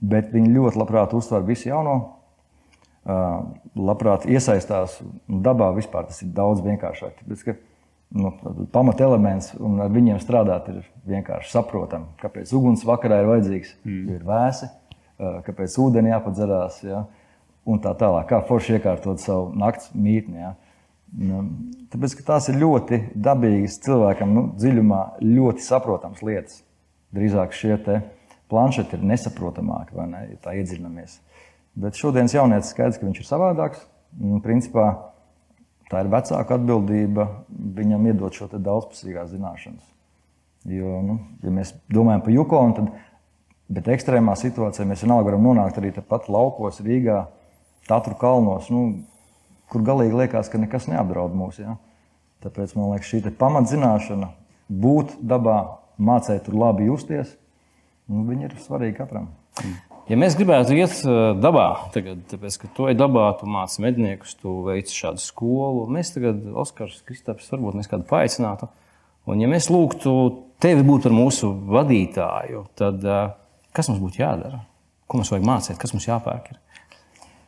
bet 0.00 0.30
viņi 0.32 0.54
ļoti 0.54 0.80
labprāt 0.80 1.12
uztver 1.16 1.44
visu 1.48 1.68
jauno. 1.68 1.98
Uh, 3.02 3.50
labprāt 3.76 4.24
iesaistās 4.30 5.00
dabā 5.26 5.72
vispār 5.76 6.06
tas 6.08 6.22
ir 6.24 6.30
daudz 6.32 6.62
vienkāršāk. 6.64 7.18
Tāpēc, 7.18 7.44
nu, 8.14 8.32
pamatelements 8.74 9.52
un 9.60 9.80
ar 9.84 9.92
viņiem 9.92 10.20
strādāt 10.22 10.68
ir 10.72 10.80
vienkārši 11.08 11.52
saprotami. 11.52 12.10
Kāpēc 12.22 12.52
uguns 12.56 12.84
vakarā 12.88 13.22
ir 13.22 13.30
vajadzīgs? 13.30 13.74
Mm. 13.86 14.16
Ir 14.16 14.24
vēsi, 14.28 14.68
kāpēc 15.48 15.76
ūdeni 15.82 16.12
jāpadzerās. 16.12 16.80
Ja? 16.86 17.04
Un 17.68 17.82
tā 17.82 17.94
tālāk, 17.98 18.28
kā 18.30 18.42
forši 18.48 18.78
iekārtot 18.78 19.22
savu 19.22 19.52
nakts 19.58 19.92
mītni. 19.94 20.42
Ja? 20.42 20.54
Nu, 21.12 21.44
Tāpēc, 21.92 22.16
tās 22.24 22.48
ir 22.48 22.56
ļoti 22.56 23.02
dabīgas 23.20 23.76
cilvēkam, 23.84 24.30
nu, 24.32 24.46
dziļumā 24.56 25.02
ļoti 25.20 25.64
saprotamas 25.66 26.22
lietas. 26.24 26.62
Drīzāk 27.12 27.52
šie 27.52 27.76
planšeti 28.52 28.96
ir 28.98 29.04
nesaprotamāki, 29.08 29.96
vai 29.96 30.06
ne, 30.08 30.22
ja 30.32 30.38
tā 30.44 30.54
iedziļināmies. 30.60 31.18
Bet 31.82 31.96
šodienas 32.00 32.34
jaunietis 32.36 32.72
skaidrs, 32.72 32.98
ka 33.00 33.08
viņš 33.08 33.20
ir 33.20 33.28
savādāks. 33.28 33.84
Un, 34.20 34.40
principā, 34.44 35.11
tā 35.92 36.02
ir 36.02 36.10
vecāka 36.12 36.56
atbildība 36.56 37.28
viņam 37.76 38.08
iedot 38.08 38.36
šo 38.36 38.48
daudzpusīgās 38.52 39.30
zināšanas. 39.34 39.84
Jo, 40.72 41.00
nu, 41.04 41.18
ja 41.42 41.52
mēs 41.52 41.74
domājam 41.90 42.22
par 42.24 42.32
Jukonu, 42.32 42.74
tad 42.76 42.90
bet 43.72 43.88
ekstrēmā 43.92 44.34
situācijā 44.38 44.86
mēs 44.88 45.02
vienalga 45.04 45.30
varam 45.30 45.46
nonākt 45.48 45.78
arī 45.80 45.92
tepat 45.96 46.28
laukos, 46.32 46.80
Rīgā, 46.84 47.24
Tatru 47.88 48.14
kalnos, 48.14 48.68
nu, 48.70 49.02
kur 49.72 49.82
galīgi 49.82 50.20
liekas, 50.20 50.50
ka 50.52 50.60
nekas 50.62 50.86
neapdraud 50.90 51.34
mūs. 51.34 51.58
Ja? 51.58 51.76
Tāpēc 52.44 52.76
man 52.78 52.92
liekas, 52.92 53.10
šī 53.10 53.32
pamatzināšana, 53.38 54.30
būt 54.70 55.16
dabā, 55.18 55.58
mācīt 55.98 56.46
tur 56.46 56.58
labi 56.62 56.86
justies, 56.86 57.34
nu, 58.06 58.22
viņi 58.28 58.48
ir 58.48 58.60
svarīgi 58.62 59.00
katram. 59.00 59.32
Ja 60.10 60.16
mēs 60.18 60.34
gribētu 60.34 60.74
iet 60.74 60.94
uh, 61.06 61.32
dabā, 61.38 61.66
tagad, 61.94 62.24
tāpēc, 62.30 62.56
ka 62.58 62.70
tu 62.74 62.88
ej 62.90 62.96
dabā, 62.98 63.28
tu 63.38 63.46
māci 63.50 63.84
medniekus, 63.84 64.34
tu 64.40 64.58
veici 64.66 64.96
šādu 64.98 65.22
skolu, 65.22 65.84
mēs 65.94 66.10
tagad, 66.16 66.40
Oskars, 66.58 66.98
Kristaps, 67.06 67.50
varbūt 67.52 67.78
mēs 67.78 67.90
kādu 67.90 68.08
paaicinātu. 68.10 68.66
Un, 69.30 69.38
ja 69.38 69.46
mēs 69.50 69.70
lūgtu 69.70 70.12
tevi 70.62 70.82
būt 70.86 71.06
par 71.06 71.14
mūsu 71.14 71.52
vadītāju, 71.70 72.64
tad 72.78 73.06
uh, 73.06 73.30
kas 73.76 73.92
mums 73.92 74.02
būtu 74.02 74.24
jādara? 74.24 74.64
Ko 75.06 75.20
mums 75.20 75.30
vajag 75.30 75.46
mācīt, 75.46 75.78
kas 75.78 75.94
mums 75.94 76.10
jāpērk? 76.10 76.50
Ir? 76.50 76.60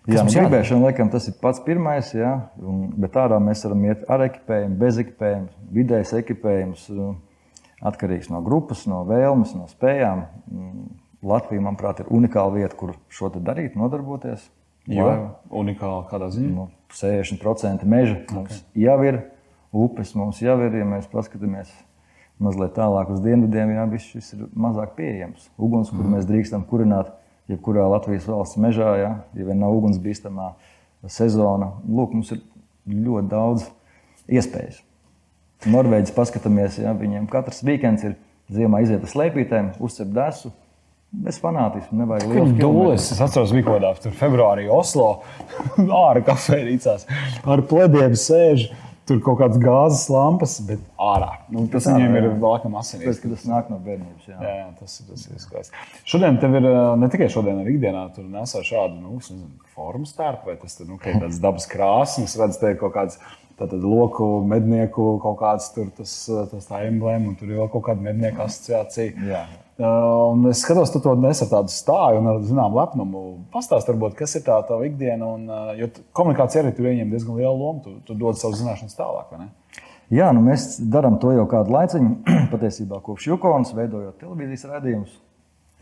Kas 0.04 0.14
Jā, 0.14 0.22
mums 0.22 0.30
nu, 0.30 0.38
jādara? 0.38 0.48
gribēšana, 0.52 0.86
laikam, 0.86 1.10
tas 1.10 1.26
ir 1.30 1.38
pats 1.40 1.62
pirmais, 1.66 2.14
jā, 2.14 2.34
un, 2.62 2.86
bet 3.02 3.18
ārā 3.18 3.42
mēs 3.42 3.66
varam 3.66 3.86
iet 3.88 4.06
ar 4.14 4.28
ekipējumu, 4.28 4.76
bez 4.78 5.00
ekipējuma, 5.02 5.70
vidējs 5.74 6.14
ekipējums, 6.22 6.90
uh, 6.94 7.14
atkarīgs 7.90 8.30
no 8.30 8.40
grupas, 8.44 8.86
no 8.86 9.02
vēlmes, 9.08 9.56
no 9.58 9.66
spējām. 9.70 10.28
Mm, 10.52 10.84
Latvija, 11.24 11.62
manuprāt, 11.64 12.02
ir 12.02 12.10
unikāla 12.12 12.52
vieta, 12.58 12.76
kur 12.76 12.94
šo 13.12 13.30
darīt, 13.34 13.78
nodarboties. 13.78 14.44
Jo 14.90 15.06
Lai, 15.08 15.16
unikāli 15.62 16.04
kādā 16.10 16.28
ziņā. 16.34 16.50
nu, 16.52 16.66
60% 16.92 17.86
meža 17.88 18.18
mums 18.34 18.58
jau 18.76 18.98
ir, 19.06 19.22
upes 19.72 20.12
mums 20.14 20.42
jau 20.44 20.58
ir, 20.60 20.76
ja 20.76 20.84
mēs 20.84 21.08
paskatāmies 21.08 21.70
mazliet 22.42 22.74
tālāk 22.76 23.12
uz 23.14 23.22
dienvidiem, 23.24 23.72
jā, 23.76 23.84
viss 23.88 24.10
šis 24.12 24.32
ir 24.36 24.46
mazāk 24.52 24.92
pieejams. 24.98 25.48
Uguns, 25.56 25.92
kur 25.94 26.08
mēs 26.10 26.26
drīkstam 26.28 26.66
kurināt, 26.68 27.14
jebkurā 27.48 27.86
Latvijas 27.88 28.26
valsts 28.28 28.60
mežā, 28.60 28.90
jā, 29.00 29.12
ja 29.36 29.46
vien 29.46 29.60
nav 29.60 29.76
ugunsbīstamā 29.78 30.50
sezona. 31.08 31.74
Lūk, 31.88 32.16
mums 32.16 32.34
ir 32.34 32.42
ļoti 32.88 33.30
daudz 33.30 33.68
iespējas. 34.28 34.82
Norvēģis 35.70 36.12
paskatāmies, 36.16 36.78
jā, 36.82 36.92
viņiem 36.98 37.28
katrs 37.32 37.62
vikends 37.64 38.04
ir 38.04 38.18
ziemā 38.52 38.82
iziet 38.84 39.04
uz 39.04 39.14
slēpītēm, 39.14 39.74
uzcep 39.84 40.10
desu. 40.12 40.52
Bez 41.14 41.36
fanātisma, 41.38 42.00
nevajag 42.00 42.32
Viņa 42.32 42.56
dūles, 42.58 43.10
es 43.14 43.20
atceros, 43.22 43.52
bija 43.54 43.68
kaut 43.68 43.84
kādā 43.84 44.14
februārī 44.18 44.64
Oslo, 44.72 45.20
ārā 46.04 46.24
kafejnīcās, 46.26 47.06
ar 47.46 47.62
plediem 47.70 48.16
sēž. 48.18 48.72
Tur 49.04 49.18
kaut 49.20 49.36
kādas 49.36 49.58
gāzes 49.60 50.06
lampas, 50.08 50.54
bet 50.64 50.80
ārā. 50.96 51.26
Nu, 51.52 51.66
tas 51.68 51.84
ārā, 51.84 51.98
viņiem 51.98 52.14
ir 52.16 52.24
jā. 52.24 52.30
vēlakam 52.40 52.76
asinīs. 52.80 53.02
Tāpēc, 53.04 53.18
ka 53.20 53.32
tas 53.34 53.42
nāk 53.50 53.66
no 53.68 53.76
bērnības. 53.84 54.28
Jā. 54.30 54.36
Jā, 54.40 54.52
jā, 54.62 54.68
tas, 54.78 54.94
ir- 55.02 55.10
tas 55.10 55.26
ir 55.28 55.42
skaisti. 55.42 55.82
Šodien 56.08 56.38
tev 56.40 56.56
ir 56.56 56.68
ne 57.02 57.10
tikai 57.12 57.28
šodien, 57.28 57.58
arī 57.60 57.74
ikdienā, 57.76 58.06
tur 58.16 58.24
nesā 58.32 58.62
šādu 58.64 58.96
nu, 59.02 59.18
formu 59.76 60.08
stērpu, 60.08 60.48
vai 60.48 60.56
tas 60.62 60.78
nu, 60.88 60.96
ir 60.96 61.20
tāds 61.20 61.42
dabas 61.44 61.68
krāsas, 61.68 62.38
redz, 62.40 62.56
te 62.62 62.72
ir 62.72 62.80
kaut 62.80 62.96
kāds. 62.96 63.20
Tātad 63.60 63.84
loku 63.86 64.40
mednieku 64.50 65.12
kaut 65.22 65.36
kāds 65.38 65.68
tur 65.76 65.92
tas, 65.94 66.14
tas 66.50 66.64
tā 66.66 66.80
emblēma, 66.88 67.28
un 67.28 67.36
tur 67.38 67.52
ir 67.52 67.60
vēl 67.60 67.68
kaut 67.76 67.84
kāda 67.86 68.02
mednieku 68.08 68.40
asociācija. 68.48 69.12
Jā. 69.28 69.44
Un 69.74 70.44
es 70.46 70.60
skatos, 70.62 70.92
tu 70.94 71.00
to 71.02 71.16
nes 71.18 71.40
ar 71.42 71.48
tādu 71.50 71.72
stāju 71.74 72.20
un 72.20 72.28
ar 72.30 72.36
zināmu 72.46 72.78
lepnumu. 72.78 73.22
Pastāst, 73.50 73.88
varbūt, 73.90 74.14
kas 74.20 74.36
ir 74.38 74.44
tā 74.46 74.60
tā 74.68 74.78
ikdiena. 74.86 75.32
Un, 75.34 75.48
uh, 75.50 75.72
jo 75.74 75.88
komunikācija 76.14 76.62
arī 76.62 76.70
tur 76.76 76.86
ieņem 76.92 77.10
diezgan 77.10 77.40
lielu 77.40 77.56
lomu. 77.58 77.82
Tu, 77.82 77.94
tu 78.06 78.14
dod 78.20 78.38
savu 78.38 78.54
zināšanas 78.54 78.94
tālāk. 78.94 79.32
vai 79.32 79.40
ne? 79.42 79.48
Jā, 80.14 80.28
nu 80.36 80.44
mēs 80.46 80.76
darām 80.78 81.18
to 81.18 81.32
jau 81.34 81.48
kādu 81.50 81.74
laiciņu, 81.74 82.14
patiesībā 82.54 83.02
kopš 83.02 83.28
Jukonas, 83.32 83.74
veidojot 83.74 84.20
televīzijas 84.22 84.68
raidījumus. 84.70 85.18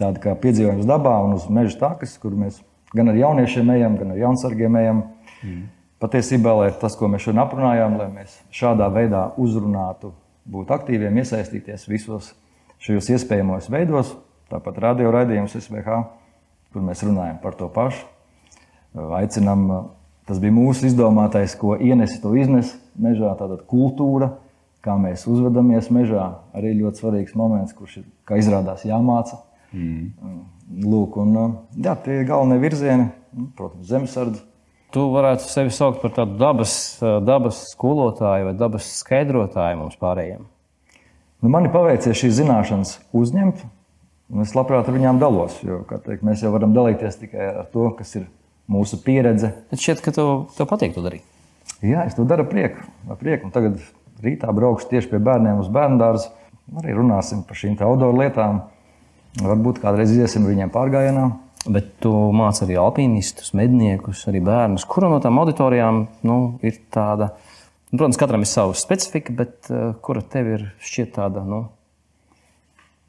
Tāda 0.00 0.24
kā 0.24 0.34
piedzīvojums 0.40 0.88
dabā 0.88 1.18
un 1.26 1.36
uz 1.36 1.44
meža 1.52 1.76
takas, 1.82 2.16
kur 2.22 2.32
mēs 2.32 2.62
gan 2.96 3.12
ar 3.12 3.18
jauniešiem 3.18 3.76
ejam, 3.76 4.00
gan 4.00 4.14
ar 4.14 4.22
jaunsargiem 4.24 4.78
ejam. 4.80 5.02
Mm. 5.42 5.64
Patiesībā, 6.00 6.54
lai 6.58 6.70
tas, 6.80 6.96
ko 6.98 7.12
mēs 7.12 7.26
šodien 7.26 7.44
aprunājām, 7.44 8.00
lai 8.00 8.08
mēs 8.14 8.40
šādā 8.56 8.88
veidā 8.94 9.28
uzrunātu, 9.38 10.14
būtu 10.48 10.74
aktīviem, 10.74 11.20
iesaistīties 11.20 11.84
visos 11.90 12.32
šajos 12.82 13.10
iespējamos 13.14 13.70
veidos, 13.72 14.16
tāpat 14.50 14.80
radio 14.82 15.12
raidījums 15.14 15.54
SVH, 15.58 16.02
kur 16.74 16.84
mēs 16.84 17.04
runājam 17.06 17.38
par 17.42 17.56
to 17.58 17.68
pašu. 17.72 18.06
Aicinām, 19.16 19.68
tas 20.28 20.40
bija 20.42 20.52
mūsu 20.54 20.88
izdomātais, 20.90 21.54
ko 21.58 21.76
ienesi, 21.78 22.20
to 22.22 22.34
iznes 22.36 22.74
mežā, 23.00 23.32
tātad 23.38 23.64
kultūra, 23.70 24.34
kā 24.84 24.98
mēs 25.00 25.24
uzvedamies 25.30 25.88
mežā. 25.94 26.26
Arī 26.56 26.74
ļoti 26.80 27.04
svarīgs 27.04 27.36
moments, 27.38 27.74
kurš 27.76 28.02
ir, 28.02 28.06
kā 28.28 28.40
izrādās, 28.42 28.84
jāmāca. 28.88 29.40
Mm. 29.72 30.42
Lūk, 30.82 31.16
un, 31.22 31.58
jā, 31.80 31.94
tie 32.04 32.20
ir 32.20 32.28
galvenie 32.28 32.58
virzieni, 32.60 33.10
nu, 33.36 33.50
protams, 33.56 33.86
zemesardze. 33.88 34.42
tu 34.92 35.06
varētu 35.12 35.46
sevi 35.48 35.72
saukt 35.72 36.02
par 36.02 36.12
tādu 36.16 36.36
dabas, 36.40 36.74
dabas 37.00 37.62
skolotāju 37.72 38.50
vai 38.50 38.54
dabas 38.56 38.88
skaidrotāju 38.98 39.80
mums 39.80 39.96
pārējiem? 40.00 40.44
Nu, 41.42 41.50
man 41.50 41.66
ir 41.66 41.72
paveicies 41.74 42.20
šīs 42.20 42.36
zināšanas 42.38 42.92
uzņemt, 43.18 43.64
un 44.30 44.44
es 44.44 44.52
labprāt 44.54 44.86
ar 44.86 44.94
viņām 44.94 45.18
dalos. 45.18 45.56
Jo, 45.66 45.80
teikt, 45.90 46.22
mēs 46.22 46.44
jau 46.44 46.52
varam 46.54 46.74
dalīties 46.76 47.18
tikai 47.18 47.48
ar 47.50 47.66
to, 47.72 47.88
kas 47.98 48.14
ir 48.20 48.28
mūsu 48.70 49.00
pieredze. 49.02 49.50
Bet 49.72 49.82
šķiet, 49.82 50.04
ka 50.04 50.14
tev, 50.14 50.30
tev 50.54 50.68
patīk 50.70 50.94
to 50.94 51.02
darīt. 51.02 51.26
Jā, 51.82 52.04
es 52.06 52.14
to 52.14 52.22
daru 52.30 52.46
ar 52.46 52.50
prieku. 52.52 52.86
Ar 53.10 53.18
prieku. 53.18 53.48
Un 53.48 53.54
tagad 53.54 53.80
rītā 54.22 54.54
braukšu 54.54 54.86
tieši 54.92 55.10
pie 55.10 55.18
bērniem 55.22 55.58
uz 55.64 55.70
bērnu 55.74 55.98
dārzu. 55.98 56.30
Arī 56.78 56.94
runāsim 56.94 57.42
par 57.48 57.58
šīm 57.58 57.74
outdoor 57.82 58.14
lietām. 58.20 58.62
Varbūt 59.42 59.80
kādreiz 59.82 60.12
iesim 60.14 60.46
viņiem 60.46 60.70
pārgājienā. 60.70 61.26
Bet 61.74 61.96
tu 62.02 62.10
māci 62.34 62.64
arī 62.68 62.78
alpinistus, 62.78 63.50
medniekus, 63.58 64.22
arī 64.30 64.40
bērnus. 64.46 64.86
Kura 64.86 65.10
no 65.10 65.18
tām 65.22 65.42
auditorijām 65.42 66.04
nu, 66.26 66.38
ir 66.62 66.78
tāda? 66.94 67.32
Nu, 67.92 67.98
protams, 67.98 68.16
katram 68.16 68.40
ir 68.40 68.48
sava 68.48 68.72
specifika, 68.78 69.34
bet 69.36 69.68
uh, 69.68 69.90
kura 70.00 70.22
tev 70.24 70.46
ir 70.48 70.62
šķiet 70.80 71.10
tāda 71.18 71.42
nu, 71.44 71.66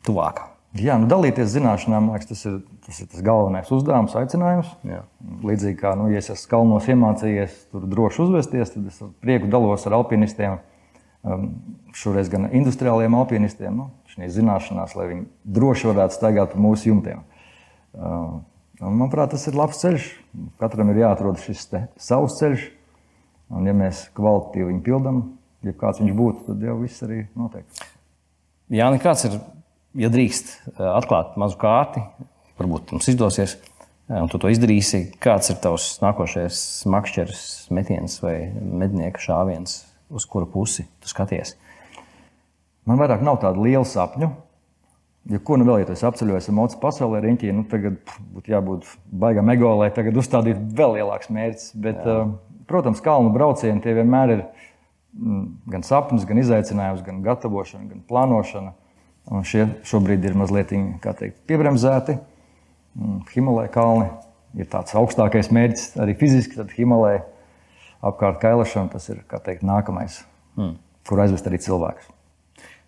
tuvāka? 0.04 0.50
Jā, 0.76 0.98
nu, 1.00 1.08
dalīties 1.08 1.54
zināšanām, 1.54 2.10
liekas, 2.12 2.28
tas, 2.34 2.42
ir, 2.50 2.58
tas 2.84 3.00
ir 3.00 3.08
tas 3.14 3.24
galvenais 3.24 3.72
uzdevums, 3.72 4.16
aicinājums. 4.20 4.74
Jā. 4.90 5.04
Līdzīgi 5.46 5.78
kā 5.80 5.94
nu, 5.96 6.10
ja 6.12 6.20
es 6.20 6.28
esmu 6.34 6.52
kalnos 6.52 6.90
iemācījies 6.92 7.60
tur 7.72 7.88
droši 7.94 8.24
uzvesties, 8.26 8.74
tad 8.74 8.92
es 8.92 9.00
ar 9.06 9.14
prieku 9.24 9.48
dalos 9.54 9.88
ar 9.88 9.96
alpinistiem. 10.02 10.60
Um, 11.24 11.46
šoreiz 11.96 12.28
gan 12.28 12.50
industriāliem 12.52 13.16
alpinistiem, 13.16 13.78
nu, 13.80 13.88
šīs 14.12 14.36
zināšanās, 14.36 14.98
lai 15.00 15.08
viņi 15.14 15.28
droši 15.56 15.94
varētu 15.94 16.18
staigāt 16.18 16.52
pa 16.52 16.64
mūsu 16.66 16.90
jumtiem. 16.90 17.24
Un, 17.94 18.42
manuprāt, 18.82 19.32
tas 19.32 19.48
ir 19.48 19.56
labs 19.56 19.80
ceļš. 19.80 20.10
Katram 20.60 20.92
ir 20.92 21.06
jāatrod 21.06 21.40
šis 21.40 21.70
savs 21.96 22.42
ceļš. 22.42 22.66
Un, 23.52 23.68
ja 23.68 23.74
mēs 23.76 24.08
kvalitatīvi 24.16 24.70
viņu 24.70 24.84
pildām, 24.86 25.20
ja 25.66 25.74
kāds 25.78 26.02
viņš 26.02 26.16
būtu, 26.18 26.46
tad 26.48 26.64
jau 26.64 26.78
viss 26.80 27.04
arī 27.06 27.24
notiek. 27.38 27.68
Jā, 28.74 28.88
kāds 29.04 29.28
ir, 29.28 29.38
ja 30.00 30.10
drīkst 30.14 30.54
eh, 30.56 30.88
atklāt 30.88 31.36
mazu 31.42 31.60
kārti, 31.62 32.04
varbūt 32.60 32.96
mums 32.96 33.10
izdosies, 33.12 33.58
eh, 33.60 34.16
un 34.18 34.32
tu 34.32 34.40
to 34.42 34.52
izdarīsi, 34.54 35.06
kāds 35.24 35.52
ir 35.54 35.60
tavs 35.64 35.90
nākošais 36.04 36.62
makšķeris, 36.90 37.44
metiens 37.76 38.18
vai 38.24 38.38
mednieka 38.54 39.22
šāviens, 39.22 39.84
uz 40.14 40.26
kuru 40.30 40.50
pusi 40.50 40.88
tu 41.04 41.12
skaties? 41.12 41.58
Man 42.90 43.00
vairāk 43.00 43.22
nav 43.24 43.40
tādu 43.44 43.64
lielu 43.64 43.86
sapņu. 43.88 44.32
Ja 45.32 45.40
ko 45.40 45.56
nu 45.56 45.64
vēl, 45.64 45.86
ja 45.86 45.94
es 45.94 46.02
apceļojos 46.04 46.50
ar 46.52 46.56
mocu 46.58 46.80
pasaulē, 46.82 47.22
riņķī, 47.24 47.52
nu 47.56 47.64
tagad 47.72 47.96
būtu 48.34 48.52
jābūt 48.52 48.90
baigam 49.22 49.52
ego, 49.54 49.70
lai 49.80 49.88
tagad 49.96 50.18
uzstādītu 50.20 50.66
vēl 50.76 50.98
lielāks 50.98 51.32
mērķis. 51.32 51.70
Bet, 51.80 52.02
Jā. 52.04 52.26
uh, 52.26 52.53
Protams, 52.70 53.02
kalnu 53.04 53.34
braucieni 53.34 53.84
tie 53.84 53.96
vienmēr 53.98 54.36
ir 54.36 54.44
mm, 54.44 55.44
gan 55.74 55.86
sapnis, 55.88 56.28
gan 56.30 56.40
izaicinājums, 56.42 57.04
gan 57.06 57.22
gatavošana, 57.26 57.90
gan 57.92 58.06
plānošana. 58.10 58.74
Un 59.32 59.46
šie 59.48 59.66
šobrīd 59.88 60.26
ir 60.28 60.36
mazliet 60.36 60.74
teikt, 60.74 61.44
piebremzēti. 61.48 62.18
Mm, 63.00 63.22
Himalaya 63.34 63.72
kalni 63.72 64.10
ir 64.60 64.68
tāds 64.72 64.96
augstākais 65.00 65.52
mērķis, 65.56 65.94
arī 66.04 66.16
fiziski. 66.20 66.60
Tad 66.60 66.74
Himalaya 66.76 67.24
apkārt 68.04 68.42
Kailašam 68.44 68.92
tas 68.94 69.08
ir 69.10 69.24
teikt, 69.32 69.64
nākamais, 69.66 70.22
mm. 70.60 70.76
kur 71.08 71.24
aizvest 71.24 71.48
arī 71.50 71.62
cilvēkus. 71.64 72.12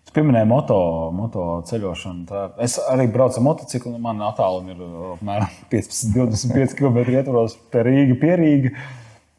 Es 0.06 0.14
pieminēju 0.14 0.46
moto, 0.46 0.76
moto 1.16 1.44
ceļošanu. 1.66 2.26
Tā, 2.28 2.44
es 2.62 2.76
arī 2.92 3.08
braucu 3.10 3.40
ar 3.40 3.44
motociklu. 3.48 3.96
Man 4.02 4.20
attālumi 4.22 4.76
ir 4.76 4.84
apmēram 5.16 5.56
15, 5.72 6.12
25 6.14 6.76
km 6.78 7.00
ietvaros 7.16 7.56
pie 7.72 7.82
Rīgas, 7.88 8.20
pie 8.22 8.36
Rīgas. 8.38 8.84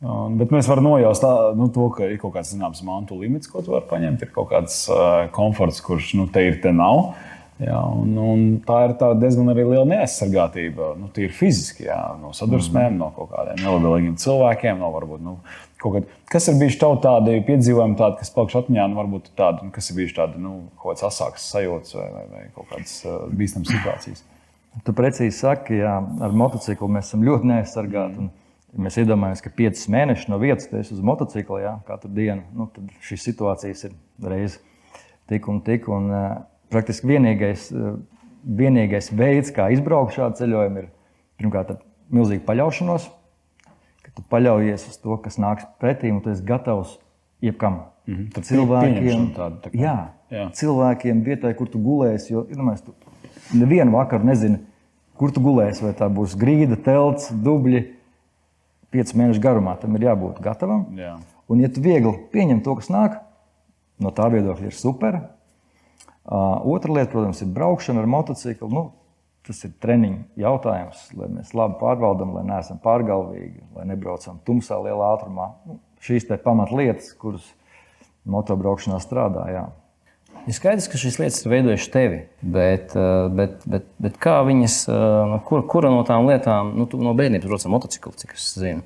Un, 0.06 0.36
bet 0.38 0.52
mēs 0.54 0.68
varam 0.70 0.86
nojaust 0.92 1.24
tā, 1.24 1.32
nu, 1.58 1.72
to, 1.74 1.88
ka 1.96 2.06
ir 2.06 2.20
kaut 2.22 2.36
kāds 2.36 2.52
zināms 2.54 2.84
mantu 2.86 3.18
limits, 3.18 3.50
ko 3.50 3.64
tu 3.66 3.74
vari 3.74 3.88
paņemt. 3.90 4.28
Ir 4.28 4.34
kaut 4.36 4.52
kāds 4.52 4.84
uh, 4.94 5.26
komforts, 5.34 5.82
kurš 5.86 6.14
nu, 6.20 6.28
te 6.30 6.44
ir, 6.46 6.60
te 6.62 6.74
nav. 6.76 7.16
Jā, 7.58 7.80
un, 7.90 8.12
un 8.22 8.42
tā 8.62 8.84
ir 8.86 8.94
tā 9.00 9.08
diezgan 9.18 9.50
liela 9.50 9.88
neaizsargātība. 9.90 10.92
Nu, 11.00 11.10
Tīri 11.14 11.34
fiziski, 11.34 11.88
jā, 11.88 11.98
no 12.22 12.30
sadursmēm, 12.38 12.92
mm. 12.92 13.00
no 13.02 13.10
kaut 13.16 13.32
kādiem 13.34 13.64
nelabvēlīgiem 13.64 14.14
cilvēkiem. 14.22 14.78
No 14.84 14.94
varbūt, 14.94 15.26
nu, 15.26 15.36
kad, 15.82 16.06
kas 16.30 16.52
ir 16.52 16.62
bijuši 16.62 16.82
tev 16.86 17.00
tādi 17.02 17.42
piedzīvojumi, 17.50 17.98
tādi, 17.98 18.22
kas 18.22 18.34
palikuši 18.38 18.62
atmiņā, 18.62 18.88
nu, 18.92 19.02
varbūt 19.02 19.34
tādi, 19.42 19.66
nu, 19.66 19.74
kas 19.74 19.90
ir 19.90 19.98
bijuši 19.98 20.20
tādi 20.20 20.46
nu, 20.46 20.56
kaut 20.78 20.92
kādas 20.92 21.10
asākas 21.10 21.50
sajūtas 21.56 21.98
vai, 21.98 22.10
vai, 22.14 22.26
vai 22.36 22.48
kaut 22.54 22.70
kādas 22.76 23.00
uh, 23.10 23.24
bīstamas 23.34 23.74
situācijas? 23.74 24.22
Tu 24.86 24.94
precīzi 24.94 25.40
saki, 25.40 25.82
ka 25.82 25.98
ar 26.28 26.38
motociklu 26.38 26.94
mēs 26.94 27.10
esam 27.10 27.26
ļoti 27.26 27.56
neaizsargāti. 27.56 28.28
Mm. 28.28 28.36
Mēs 28.76 28.98
iedomājamies, 29.00 29.42
ka 29.42 29.52
piecus 29.56 29.86
mēnešus 29.92 30.28
no 30.28 30.38
vietas 30.42 30.68
tas 30.68 30.90
uz 30.92 31.00
motocikla 31.06 31.62
jā, 31.62 31.74
katru 31.88 32.12
dienu, 32.12 32.44
nu, 32.54 32.68
tad 32.74 32.90
šīs 33.08 33.24
situācijas 33.30 33.86
ir 33.88 33.94
reizes 34.20 34.60
tik 35.32 35.48
un 35.48 35.62
tik. 35.64 35.88
Un, 35.92 36.10
uh, 36.12 36.26
praktiski 36.74 37.08
vienīgais, 37.14 37.70
uh, 37.72 37.96
vienīgais 38.44 39.10
veids, 39.16 39.54
kā 39.56 39.70
izbraukt 39.72 40.18
šādu 40.18 40.42
ceļojumu, 40.42 40.84
ir 40.84 40.92
pirmkārt 41.40 41.80
milzīga 42.14 42.44
paļaušanos, 42.48 43.08
ka 44.04 44.14
tu 44.20 44.28
paļaujies 44.36 44.88
uz 44.92 45.00
to, 45.00 45.18
kas 45.24 45.40
nāks 45.40 45.68
pretī, 45.82 46.12
un 46.12 46.22
tu 46.24 46.36
esi 46.36 46.46
gatavs 46.48 46.98
jebkam. 47.44 47.86
Mm 48.08 48.14
-hmm. 48.16 48.30
Tad 48.36 48.44
cilvēkiem, 48.52 49.28
tādu, 49.36 49.62
tā 49.64 49.72
kā, 49.72 49.80
jā, 49.80 49.98
jā. 50.32 50.48
cilvēkiem 50.52 51.24
vietai, 51.24 51.54
kur 51.54 51.68
tu 51.68 51.80
gulēsi, 51.80 52.34
jo 52.34 52.46
iedomājies, 52.52 52.84
tu 52.84 52.94
nevienu 53.54 53.92
vakaru 53.92 54.24
nezini, 54.24 54.60
kur 55.16 55.32
tu 55.32 55.42
gulēsi, 55.42 55.84
vai 55.84 55.94
tā 55.94 56.08
būs 56.12 56.36
grīda, 56.40 56.76
telts, 56.76 57.32
dubļi 57.32 57.97
piecu 58.94 59.18
mēnešu 59.20 59.42
garumā 59.44 59.76
tam 59.82 59.96
ir 59.98 60.08
jābūt 60.08 60.42
gatavam. 60.44 60.86
Jā. 60.98 61.16
Un, 61.48 61.64
ja 61.64 61.72
tu 61.72 61.84
viegli 61.84 62.14
pieņem 62.34 62.62
to, 62.66 62.76
kas 62.80 62.92
nāk, 62.92 63.18
no 64.04 64.12
tā 64.16 64.28
viedokļa 64.34 64.70
ir 64.70 64.78
super. 64.78 65.20
Uh, 66.28 66.60
otra 66.76 66.92
lieta, 66.92 67.12
protams, 67.14 67.42
ir 67.44 67.52
braukšana 67.56 68.04
ar 68.04 68.10
motociklu. 68.12 68.68
Nu, 68.72 68.84
tas 69.48 69.62
ir 69.64 69.72
treniņu 69.80 70.42
jautājums, 70.44 71.06
lai 71.16 71.30
mēs 71.38 71.54
labi 71.56 71.78
pārvaldām, 71.80 72.34
lai 72.36 72.44
neesam 72.50 72.82
pārgalvīgi, 72.84 73.64
lai 73.78 73.88
nebraucam 73.88 74.42
tumsā, 74.48 74.80
lielā 74.84 75.14
ātrumā. 75.16 75.54
Nu, 75.68 75.80
šīs 76.04 76.28
ir 76.28 76.42
pamatlietas, 76.44 77.14
kuras 77.22 77.48
motobraukšanā 78.28 79.00
strādā. 79.04 79.48
Ir 80.48 80.56
skaidrs, 80.56 80.88
ka 80.92 81.00
šīs 81.00 81.18
lietas 81.22 81.42
ir 81.44 81.52
veidojušas 81.52 81.90
tevi, 81.92 82.20
bet, 82.42 82.94
bet, 83.36 83.64
bet, 83.68 83.88
bet 84.04 84.20
kā 84.24 84.38
viņas, 84.48 84.78
nu, 85.32 85.40
kur, 85.48 85.64
kura 85.70 85.92
no 85.92 86.04
tām 86.08 86.30
lietām, 86.30 86.74
nu, 86.78 86.88
no 87.02 87.16
bērnības, 87.18 87.48
protams, 87.48 87.72
motocikli, 87.74 88.14
cik 88.22 88.36
es 88.36 88.46
zinu, 88.60 88.86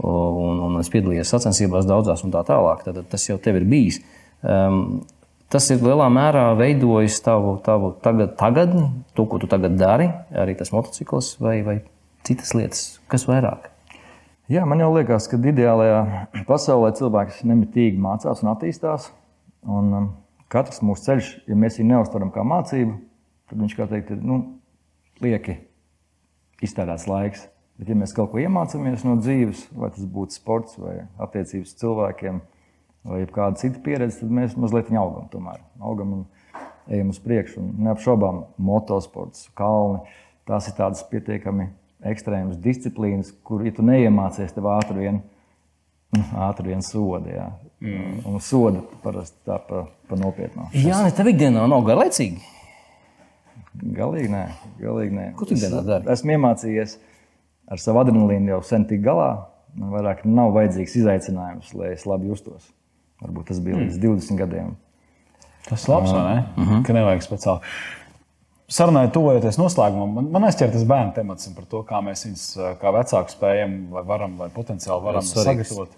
un, 0.00 0.62
un 0.68 0.78
es 0.80 0.92
piedalījos 0.92 1.34
sacensībās 1.34 1.88
daudzās 1.90 2.24
un 2.24 2.32
tā 2.34 2.44
tālāk, 2.48 2.86
tad 2.86 3.02
tas 3.10 3.26
jau 3.28 3.36
tev 3.42 3.60
ir 3.60 3.68
bijis. 3.68 4.00
Um, 4.44 5.02
tas 5.52 5.68
ir 5.74 5.84
lielā 5.84 6.08
mērā 6.12 6.46
veidojis 6.58 7.20
tavu, 7.24 7.58
tavu 7.64 7.92
tagad, 8.04 8.34
tagadni, 8.40 8.88
to, 9.16 9.28
ko 9.28 9.42
tu 9.42 9.50
tagad 9.50 9.76
dari, 9.80 10.08
arī 10.32 10.56
tas 10.58 10.72
motocikls 10.74 11.34
vai, 11.42 11.58
vai 11.66 11.78
citas 12.26 12.56
lietas, 12.56 12.88
kas 13.12 13.28
vairāk. 13.28 13.70
Jā, 14.52 14.66
man 14.68 14.80
jau 14.82 14.90
liekas, 14.92 15.28
ka 15.30 15.38
ideālajā 15.40 16.00
pasaulē 16.48 16.90
cilvēks 16.98 17.44
nemitīgi 17.48 18.00
mācās 18.00 18.42
un 18.44 18.50
attīstās. 18.52 19.08
Un, 19.64 19.94
um, 19.96 20.10
katrs 20.52 20.82
mūsu 20.84 21.08
ceļš, 21.08 21.30
ja 21.50 21.56
mēs 21.58 21.78
viņu 21.80 21.90
neuztveram 21.92 22.32
kā 22.34 22.44
mācību, 22.46 22.96
tad 23.50 23.60
viņš 23.60 23.76
kā 23.78 23.88
teikt, 23.90 24.14
ir 24.14 24.24
nu, 24.24 24.40
lieki 25.24 25.58
iztērēts 26.64 27.08
laiks. 27.10 27.48
Bet, 27.74 27.88
ja 27.90 27.96
mēs 27.98 28.14
kaut 28.14 28.30
ko 28.30 28.38
iemācāmies 28.38 29.02
no 29.02 29.16
dzīves, 29.18 29.64
vai 29.74 29.90
tas 29.94 30.06
būtu 30.06 30.36
sports, 30.36 30.76
vai 30.78 31.08
attiecības 31.24 31.74
cilvēkiem, 31.80 32.38
vai 33.10 33.24
kāda 33.34 33.58
cita 33.58 33.82
pieredze, 33.82 34.20
tad 34.20 34.30
mēs 34.30 34.54
mazliet 34.60 34.92
augam. 34.94 35.26
Tomēr. 35.32 35.58
Augam 35.82 36.12
un 36.20 36.22
ejam 36.86 37.10
uz 37.10 37.18
priekšu. 37.24 37.64
Neapšaubām, 37.88 38.44
motosports, 38.62 39.48
kalni. 39.58 40.04
Tās 40.46 40.68
ir 40.70 40.76
tādas 40.78 41.02
pietiekami 41.10 41.70
ekstrēmas 42.04 42.60
disciplīnas, 42.62 43.32
kur, 43.42 43.64
ja 43.64 43.72
tu 43.74 43.82
neiemācies, 43.82 44.52
tev 44.54 44.68
ātri 44.70 45.06
vien, 45.06 45.22
ātri 46.48 46.72
vien 46.72 46.82
soda. 46.84 47.30
Jā. 47.30 47.48
Mm. 47.84 48.20
Un 48.28 48.40
soda 48.40 48.80
parasti 49.02 49.36
tā 49.46 49.58
pa, 49.68 49.84
pa 50.08 50.18
nopietnu. 50.18 50.70
Jā, 50.72 51.02
ne 51.04 51.12
tev 51.14 51.32
ikdienā 51.32 51.66
nav 51.70 51.84
garlaicīgi. 51.86 52.40
Galīgi 53.74 54.30
nē, 54.30 54.44
galīgi 54.78 55.16
nē. 55.16 55.26
Ko 55.38 55.48
tu 55.48 55.56
ikdienā 55.56 55.82
dari? 55.84 56.08
Esmu 56.14 56.36
iemācījies 56.36 56.96
ar 57.74 57.82
savu 57.82 58.00
adrenalīnu 58.04 58.54
jau 58.54 58.62
sen 58.66 58.86
tik 58.88 59.02
galā. 59.04 59.32
Man 59.74 59.90
vairāk 59.90 60.22
nav 60.28 60.52
vajadzīgs 60.54 60.94
izaicinājums, 61.00 61.72
lai 61.74 61.90
es 61.96 62.06
labi 62.06 62.30
justos. 62.30 62.70
Varbūt 63.24 63.50
tas 63.50 63.60
bija 63.64 63.76
mm. 63.76 63.88
līdz 63.88 64.00
20 64.04 64.38
gadiem. 64.38 64.72
Tas 65.64 65.88
labs, 65.88 66.12
vai 66.12 66.22
ne? 66.22 66.44
Uh 66.56 66.68
-huh. 66.68 66.82
Ka 66.86 66.92
nevajag 66.92 67.22
speciāli. 67.24 67.74
Sarunai 68.68 69.08
tuvojoties 69.12 69.58
noslēgumam, 69.58 70.12
man, 70.14 70.30
man 70.32 70.44
aizķer 70.48 70.70
tas 70.72 70.84
bērnu 70.88 71.12
temats 71.14 71.48
par 71.56 71.64
to, 71.64 71.82
kā 71.82 72.00
mēs 72.04 72.24
viņus 72.26 72.44
kā 72.80 72.92
vecāki 72.96 73.34
spējam 73.34 73.74
vai 73.90 74.02
varam 74.08 74.38
vai 74.38 74.48
potenciāli 74.48 75.04
varam 75.04 75.22
sagatavot. 75.22 75.90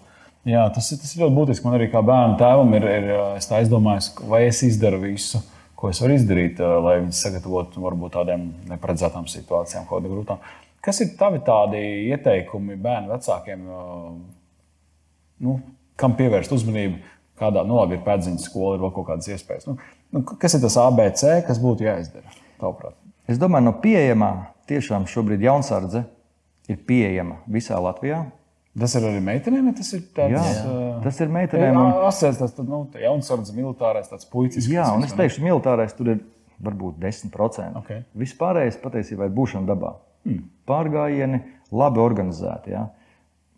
Jā, 0.47 0.63
tas, 0.71 0.87
tas 0.95 1.09
ir 1.11 1.25
ļoti 1.25 1.35
būtiski. 1.35 1.65
Man 1.67 1.75
arī 1.75 1.89
kā 1.91 1.99
bērnu 2.07 2.37
tēvam 2.39 2.69
ir, 2.77 2.85
ir 2.87 3.09
es 3.35 3.49
aizdomājos, 3.51 4.13
vai 4.31 4.45
es 4.47 4.61
izdaru 4.63 5.01
visu, 5.01 5.41
ko 5.75 5.91
es 5.91 5.99
varu 5.99 6.15
izdarīt, 6.15 6.61
lai 6.61 7.01
viņus 7.01 7.19
sagatavotu 7.25 7.83
varbūt 7.83 8.15
tādām 8.15 8.45
neparedzētām 8.69 9.27
situācijām, 9.27 9.83
kaut 9.89 9.99
kādām 9.99 10.13
grūtām. 10.15 10.47
Kas 10.87 11.01
ir 11.03 11.11
tavi 11.19 11.41
tādi 11.43 11.81
ieteikumi 12.13 12.77
bērnu 12.79 13.11
vecākiem, 13.11 13.67
nu, 15.43 15.57
kam 15.99 16.15
pievērst 16.15 16.55
uzmanību? 16.55 17.01
Kādā 17.37 17.61
nu, 17.67 17.75
labi, 17.81 17.99
ir 17.99 18.05
pēdziņas 18.07 18.47
skola, 18.47 18.77
ir 18.77 18.85
vēl 18.85 18.95
kaut 18.95 19.09
kādas 19.11 19.27
iespējas. 19.29 19.67
Nu, 19.67 19.75
nu, 20.15 20.23
kas 20.25 20.55
ir 20.55 20.63
tas 20.63 20.79
ABC, 20.81 21.25
kas 21.45 21.59
būtu 21.61 21.85
jāizdara? 21.85 22.31
Tavuprāt? 22.61 22.95
Es 23.29 23.37
domāju, 23.41 23.67
no 23.67 23.75
pieejamā 23.83 24.31
tiešām 24.71 25.05
šobrīd 25.11 25.43
jaunsardze 25.43 26.07
ir 26.71 26.79
pieejama 26.87 27.41
visā 27.51 27.77
Latvijā. 27.83 28.23
Tas 28.77 28.93
ir 28.97 29.05
arī 29.09 29.21
meitenēm, 29.25 29.71
tas 29.77 29.87
ir 29.97 30.03
tāds 30.13 30.35
Jā, 30.35 30.41
uh, 30.69 30.97
tas 31.01 31.17
ir 31.23 31.31
meitenēm. 31.33 31.77
Un, 31.81 31.95
Asociēts 32.07 32.41
tas 32.43 32.67
nu, 32.67 32.83
jaunsardze, 33.01 33.55
militārais, 33.57 34.09
tāds 34.11 34.27
puisis. 34.29 34.67
jā, 34.69 34.85
un 34.93 35.07
es 35.07 35.15
teikšu, 35.17 35.41
militārais 35.45 35.95
tur 35.97 36.11
ir 36.13 36.19
varbūt 36.63 36.99
10%. 37.01 37.79
Ok. 37.81 37.89
Vispārējais 38.17 38.77
patiesībā 38.81 39.29
ir 39.29 39.33
būšana 39.37 39.69
dabā. 39.69 39.95
Hmm. 40.27 40.43
Pārgājieni 40.69 41.41
labi 41.71 42.01
organizēti. 42.03 42.73
Ja? 42.75 42.87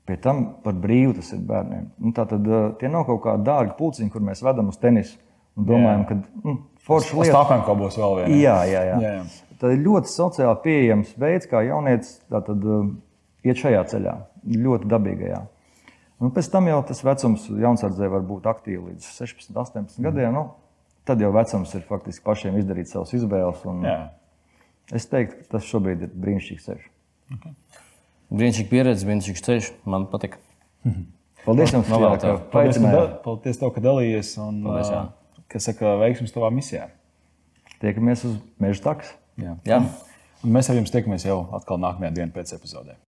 Pie 0.07 0.17
tam 0.23 0.45
par 0.63 0.77
brīvu 0.79 1.17
tas 1.19 1.33
ir 1.35 1.43
bērniem. 1.47 1.91
Nu, 1.99 2.13
tā 2.15 2.25
tad 2.29 2.47
uh, 2.47 2.71
tie 2.79 2.91
nav 2.91 3.05
kaut 3.09 3.21
kādi 3.27 3.45
dārgi 3.47 3.75
pulciņi, 3.79 4.11
kur 4.13 4.23
mēs 4.25 4.43
vedam 4.45 4.71
uz 4.71 4.79
tenisu 4.81 5.17
un 5.59 5.67
domājam, 5.67 6.07
ka 6.07 6.17
mm, 6.19 6.57
forša 6.87 7.11
Tas 7.11 7.19
lieta. 7.19 7.35
tāpēc, 7.35 7.67
ka 7.67 7.77
būs 7.81 7.99
vēl 7.99 8.17
viena. 8.21 8.39
Jā, 8.39 8.57
jā, 8.71 8.81
jā. 8.87 8.97
Jā, 9.03 9.13
jā. 9.19 9.53
Tā 9.59 9.73
ir 9.75 9.83
ļoti 9.83 10.11
sociāli 10.13 10.61
pieejams 10.63 11.11
veids, 11.19 11.49
kā 11.51 11.65
uh, 12.63 12.91
iet 13.47 13.61
šajā 13.61 13.83
ceļā, 13.93 14.15
ļoti 14.65 14.89
dabīgajā. 14.91 15.41
Un 16.19 16.33
pēc 16.35 16.49
tam 16.51 16.67
jau 16.67 16.79
tas 16.87 16.99
vecums 17.05 17.45
jaunsardzē 17.47 18.09
var 18.11 18.25
būt 18.27 18.47
aktīvs 18.51 18.89
līdz 18.89 19.11
16, 19.21 19.53
18 19.55 20.03
gadiem. 20.03 20.35
Nu, 20.35 20.43
tad 21.07 21.21
jau 21.23 21.31
vecums 21.31 21.71
ir 21.77 21.85
faktiski 21.87 22.25
pašiem 22.25 22.57
izdarīt 22.59 22.91
savas 22.91 23.13
izvēles. 23.15 23.63
Es 24.95 25.05
teiktu, 25.07 25.37
ka 25.39 25.55
tas 25.55 25.69
šobrīd 25.69 26.03
ir 26.07 26.11
brīnišķīgs 26.17 26.67
ceļš. 26.67 26.85
Brīnišķīga 28.33 28.71
pieredze, 28.73 29.07
brīnišķīgs 29.07 29.45
ceļš. 29.47 29.71
Man 29.89 30.09
patīk. 30.11 30.35
Paldies 31.45 31.71
jums, 31.73 31.87
Novēl 31.87 32.17
ka 32.19 32.35
Paldies, 32.51 32.81
ka, 32.83 33.03
paldies 33.23 33.61
tev, 33.61 33.71
ka 33.75 33.83
dalījies. 33.85 34.35
Un, 34.43 34.63
Paldies, 34.65 34.91
jā. 34.91 35.03
kas 35.53 35.69
saka, 35.69 35.95
veiksmus 36.03 36.35
tavā 36.35 36.51
misijā. 36.53 36.89
Tiekamies 37.79 38.25
uz 38.27 38.39
meža 38.59 38.89
takas. 38.89 39.13
Jā. 39.39 39.55
Jā. 39.69 39.83
Un 40.43 40.55
mēs 40.55 40.67
ar 40.71 40.81
jums 40.81 40.91
tiekamies 40.91 41.29
jau 41.29 41.45
atkal 41.55 41.79
nākamajā 41.79 42.17
dienā 42.17 42.35
pēc 42.35 42.57
epizodē. 42.57 42.99